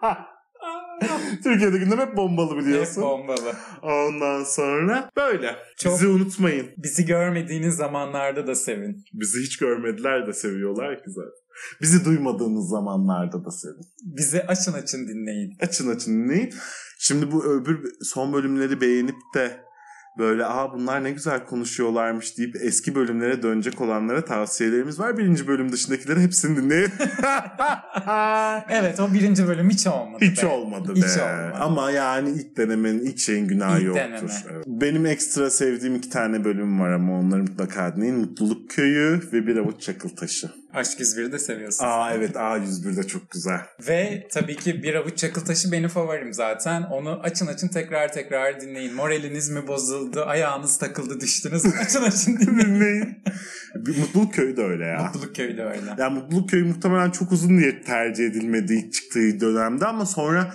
[1.44, 3.04] Türkiye'de gündem hep bombalı Hep biliyorsun.
[3.04, 3.54] bombalı.
[3.82, 5.56] Ondan sonra böyle.
[5.78, 6.68] Çok- Bizi unutmayın.
[6.78, 9.04] Bizi görmediğiniz zamanlarda da sevin.
[9.14, 11.46] Bizi hiç görmediler de seviyorlar ki zaten.
[11.82, 13.86] Bizi duymadığınız zamanlarda da sevin.
[14.18, 15.58] Bizi açın açın dinleyin.
[15.62, 16.54] Açın açın dinleyin.
[17.00, 19.58] Şimdi bu öbür son bölümleri beğenip de
[20.18, 25.18] böyle aa bunlar ne güzel konuşuyorlarmış deyip eski bölümlere dönecek olanlara tavsiyelerimiz var.
[25.18, 26.90] Birinci bölüm dışındakileri hepsini dinleyin.
[28.70, 30.26] Evet o birinci bölüm hiç olmadı.
[30.26, 30.48] Hiç be.
[30.48, 31.00] olmadı be.
[31.00, 31.54] Hiç olmadı.
[31.60, 34.02] Ama yani ilk denemenin ilk şeyin günahı İlk yoktur.
[34.02, 34.32] deneme.
[34.54, 34.64] Evet.
[34.68, 38.16] Benim ekstra sevdiğim iki tane bölüm var ama onları mutlaka dinleyin.
[38.16, 40.50] Mutluluk Köyü ve Bir Avuç Çakıl Taşı.
[40.76, 41.86] Aşk 101'i de seviyorsun.
[41.86, 43.60] Aa evet A101 de çok güzel.
[43.88, 46.82] Ve tabii ki bir avuç çakıltaşı benim favorim zaten.
[46.82, 48.94] Onu açın açın tekrar tekrar dinleyin.
[48.94, 50.24] Moraliniz mi bozuldu?
[50.26, 51.66] Ayağınız takıldı düştünüz.
[51.66, 53.24] Açın açın dinleyin.
[53.76, 55.04] Mutluluk Köyü de öyle ya.
[55.04, 55.96] Mutluluk köyü de öyle.
[55.98, 60.54] Ya Mutluluk Köyü muhtemelen çok uzun diye tercih edilmedi ilk çıktığı dönemde ama sonra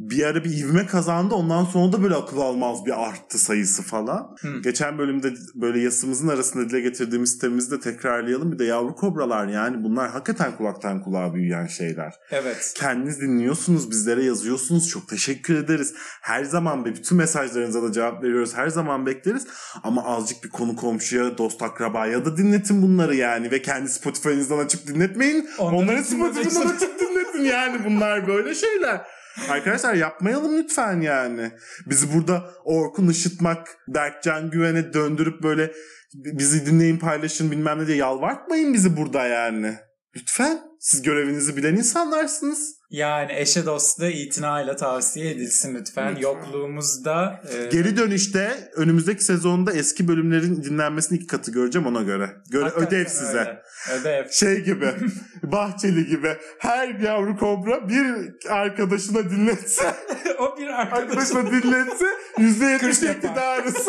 [0.00, 1.34] bir ara bir ivme kazandı.
[1.34, 4.36] Ondan sonra da böyle akıl almaz bir arttı sayısı falan.
[4.40, 4.60] Hı.
[4.62, 8.52] Geçen bölümde böyle yasımızın arasında dile getirdiğimiz sistemimizi de tekrarlayalım.
[8.52, 12.14] Bir de yavru kobralar yani bunlar hakikaten kulaktan kulağa büyüyen şeyler.
[12.30, 12.72] Evet.
[12.76, 14.88] Kendiniz dinliyorsunuz, bizlere yazıyorsunuz.
[14.88, 15.94] Çok teşekkür ederiz.
[16.22, 18.54] Her zaman ve bütün mesajlarınıza da cevap veriyoruz.
[18.54, 19.46] Her zaman bekleriz.
[19.82, 23.50] Ama azıcık bir konu komşuya, dost akrabaya da dinletin bunları yani.
[23.50, 25.48] Ve kendi Spotify'ınızdan açıp dinletmeyin.
[25.58, 27.84] Onların Onları Spotify'dan Spotify'dan- açıp dinletin yani.
[27.84, 29.00] Bunlar böyle şeyler.
[29.48, 31.50] Arkadaşlar yapmayalım lütfen yani.
[31.86, 35.72] Bizi burada Orkun Işıtmak, Berkcan Güven'e döndürüp böyle
[36.14, 39.76] bizi dinleyin paylaşın bilmem ne diye yalvartmayın bizi burada yani.
[40.16, 40.60] Lütfen.
[40.80, 42.80] Siz görevinizi bilen insanlarsınız.
[42.90, 46.08] Yani eşe dosta itinayla tavsiye edilsin lütfen.
[46.10, 46.22] Lütfen.
[46.22, 52.36] Yokluğumuzda e, Geri dönüşte önümüzdeki sezonda eski bölümlerin dinlenmesini iki katı göreceğim ona göre.
[52.50, 53.38] Göre hakikaten ödev size.
[53.38, 53.62] öyle.
[54.00, 54.28] Ödev.
[54.30, 54.94] Şey gibi,
[55.42, 59.94] Bahçeli gibi her yavru kobra bir arkadaşına dinletse,
[60.38, 61.02] o bir arkadaş.
[61.02, 62.06] arkadaşına dinletse
[62.38, 63.28] yüzde yetmiş Kırk yapar.
[63.28, 63.76] iktidarız.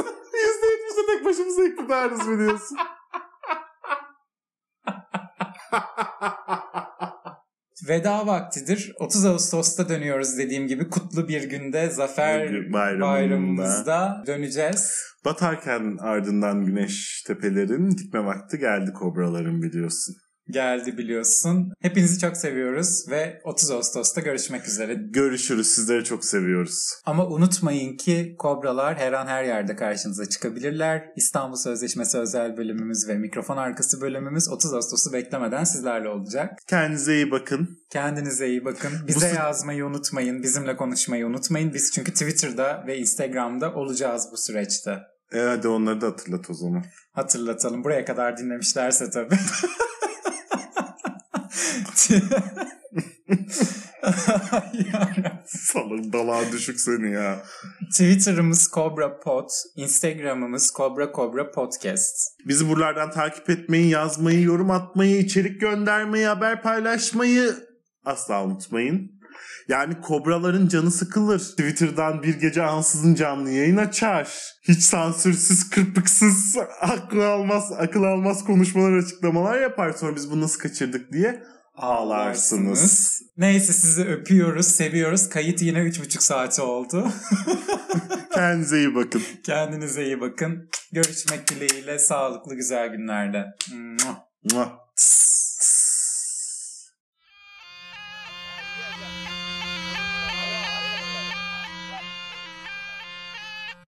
[0.48, 2.78] Yüzde yetmiş de tek başımıza iktidarız biliyorsun.
[7.88, 8.92] Veda vaktidir.
[9.00, 10.90] 30 Ağustos'ta dönüyoruz dediğim gibi.
[10.90, 13.08] Kutlu bir günde Zafer Bayramında.
[13.08, 14.94] bayramımızda döneceğiz.
[15.26, 20.16] Batarken ardından güneş tepelerin gitme vakti geldi kobraların biliyorsun.
[20.52, 21.74] Geldi biliyorsun.
[21.82, 24.94] Hepinizi çok seviyoruz ve 30 Ağustos'ta görüşmek üzere.
[24.94, 25.68] Görüşürüz.
[25.68, 26.80] Sizleri çok seviyoruz.
[27.06, 31.04] Ama unutmayın ki kobralar her an her yerde karşınıza çıkabilirler.
[31.16, 36.50] İstanbul Sözleşmesi özel bölümümüz ve mikrofon arkası bölümümüz 30 Ağustos'u beklemeden sizlerle olacak.
[36.68, 37.78] Kendinize iyi bakın.
[37.90, 38.92] Kendinize iyi bakın.
[39.08, 40.44] Bize Bu- yazmayı unutmayın.
[40.44, 41.74] Bizimle konuşmayı unutmayın.
[41.74, 45.00] Biz çünkü Twitter'da ve Instagram'da olacağız bu süreçte.
[45.34, 46.84] E hadi onları da hatırlat o zaman.
[47.12, 47.84] Hatırlatalım.
[47.84, 49.36] Buraya kadar dinlemişlerse tabii.
[55.46, 57.44] Salak dalağa düşük seni ya.
[57.92, 62.16] Twitter'ımız Cobra Pod, Instagram'ımız Cobra Cobra Podcast.
[62.48, 67.54] Bizi buralardan takip etmeyi, yazmayı, yorum atmayı, içerik göndermeyi, haber paylaşmayı
[68.06, 69.22] asla unutmayın.
[69.68, 71.40] Yani kobraların canı sıkılır.
[71.40, 74.38] Twitter'dan bir gece ansızın canlı yayın açar.
[74.68, 79.92] Hiç sansürsüz, kırpıksız, akıl almaz, akıl almaz konuşmalar, açıklamalar yapar.
[79.92, 81.44] Sonra biz bunu nasıl kaçırdık diye
[81.74, 83.22] ağlarsınız.
[83.38, 85.30] Neyse sizi öpüyoruz, seviyoruz.
[85.30, 87.12] Kayıt yine 3,5 saati oldu.
[88.34, 89.22] Kendinize iyi bakın.
[89.46, 90.70] Kendinize iyi bakın.
[90.92, 93.46] Görüşmek dileğiyle sağlıklı güzel günlerde.
[94.54, 94.82] Mua.
[94.96, 95.41] Tıs.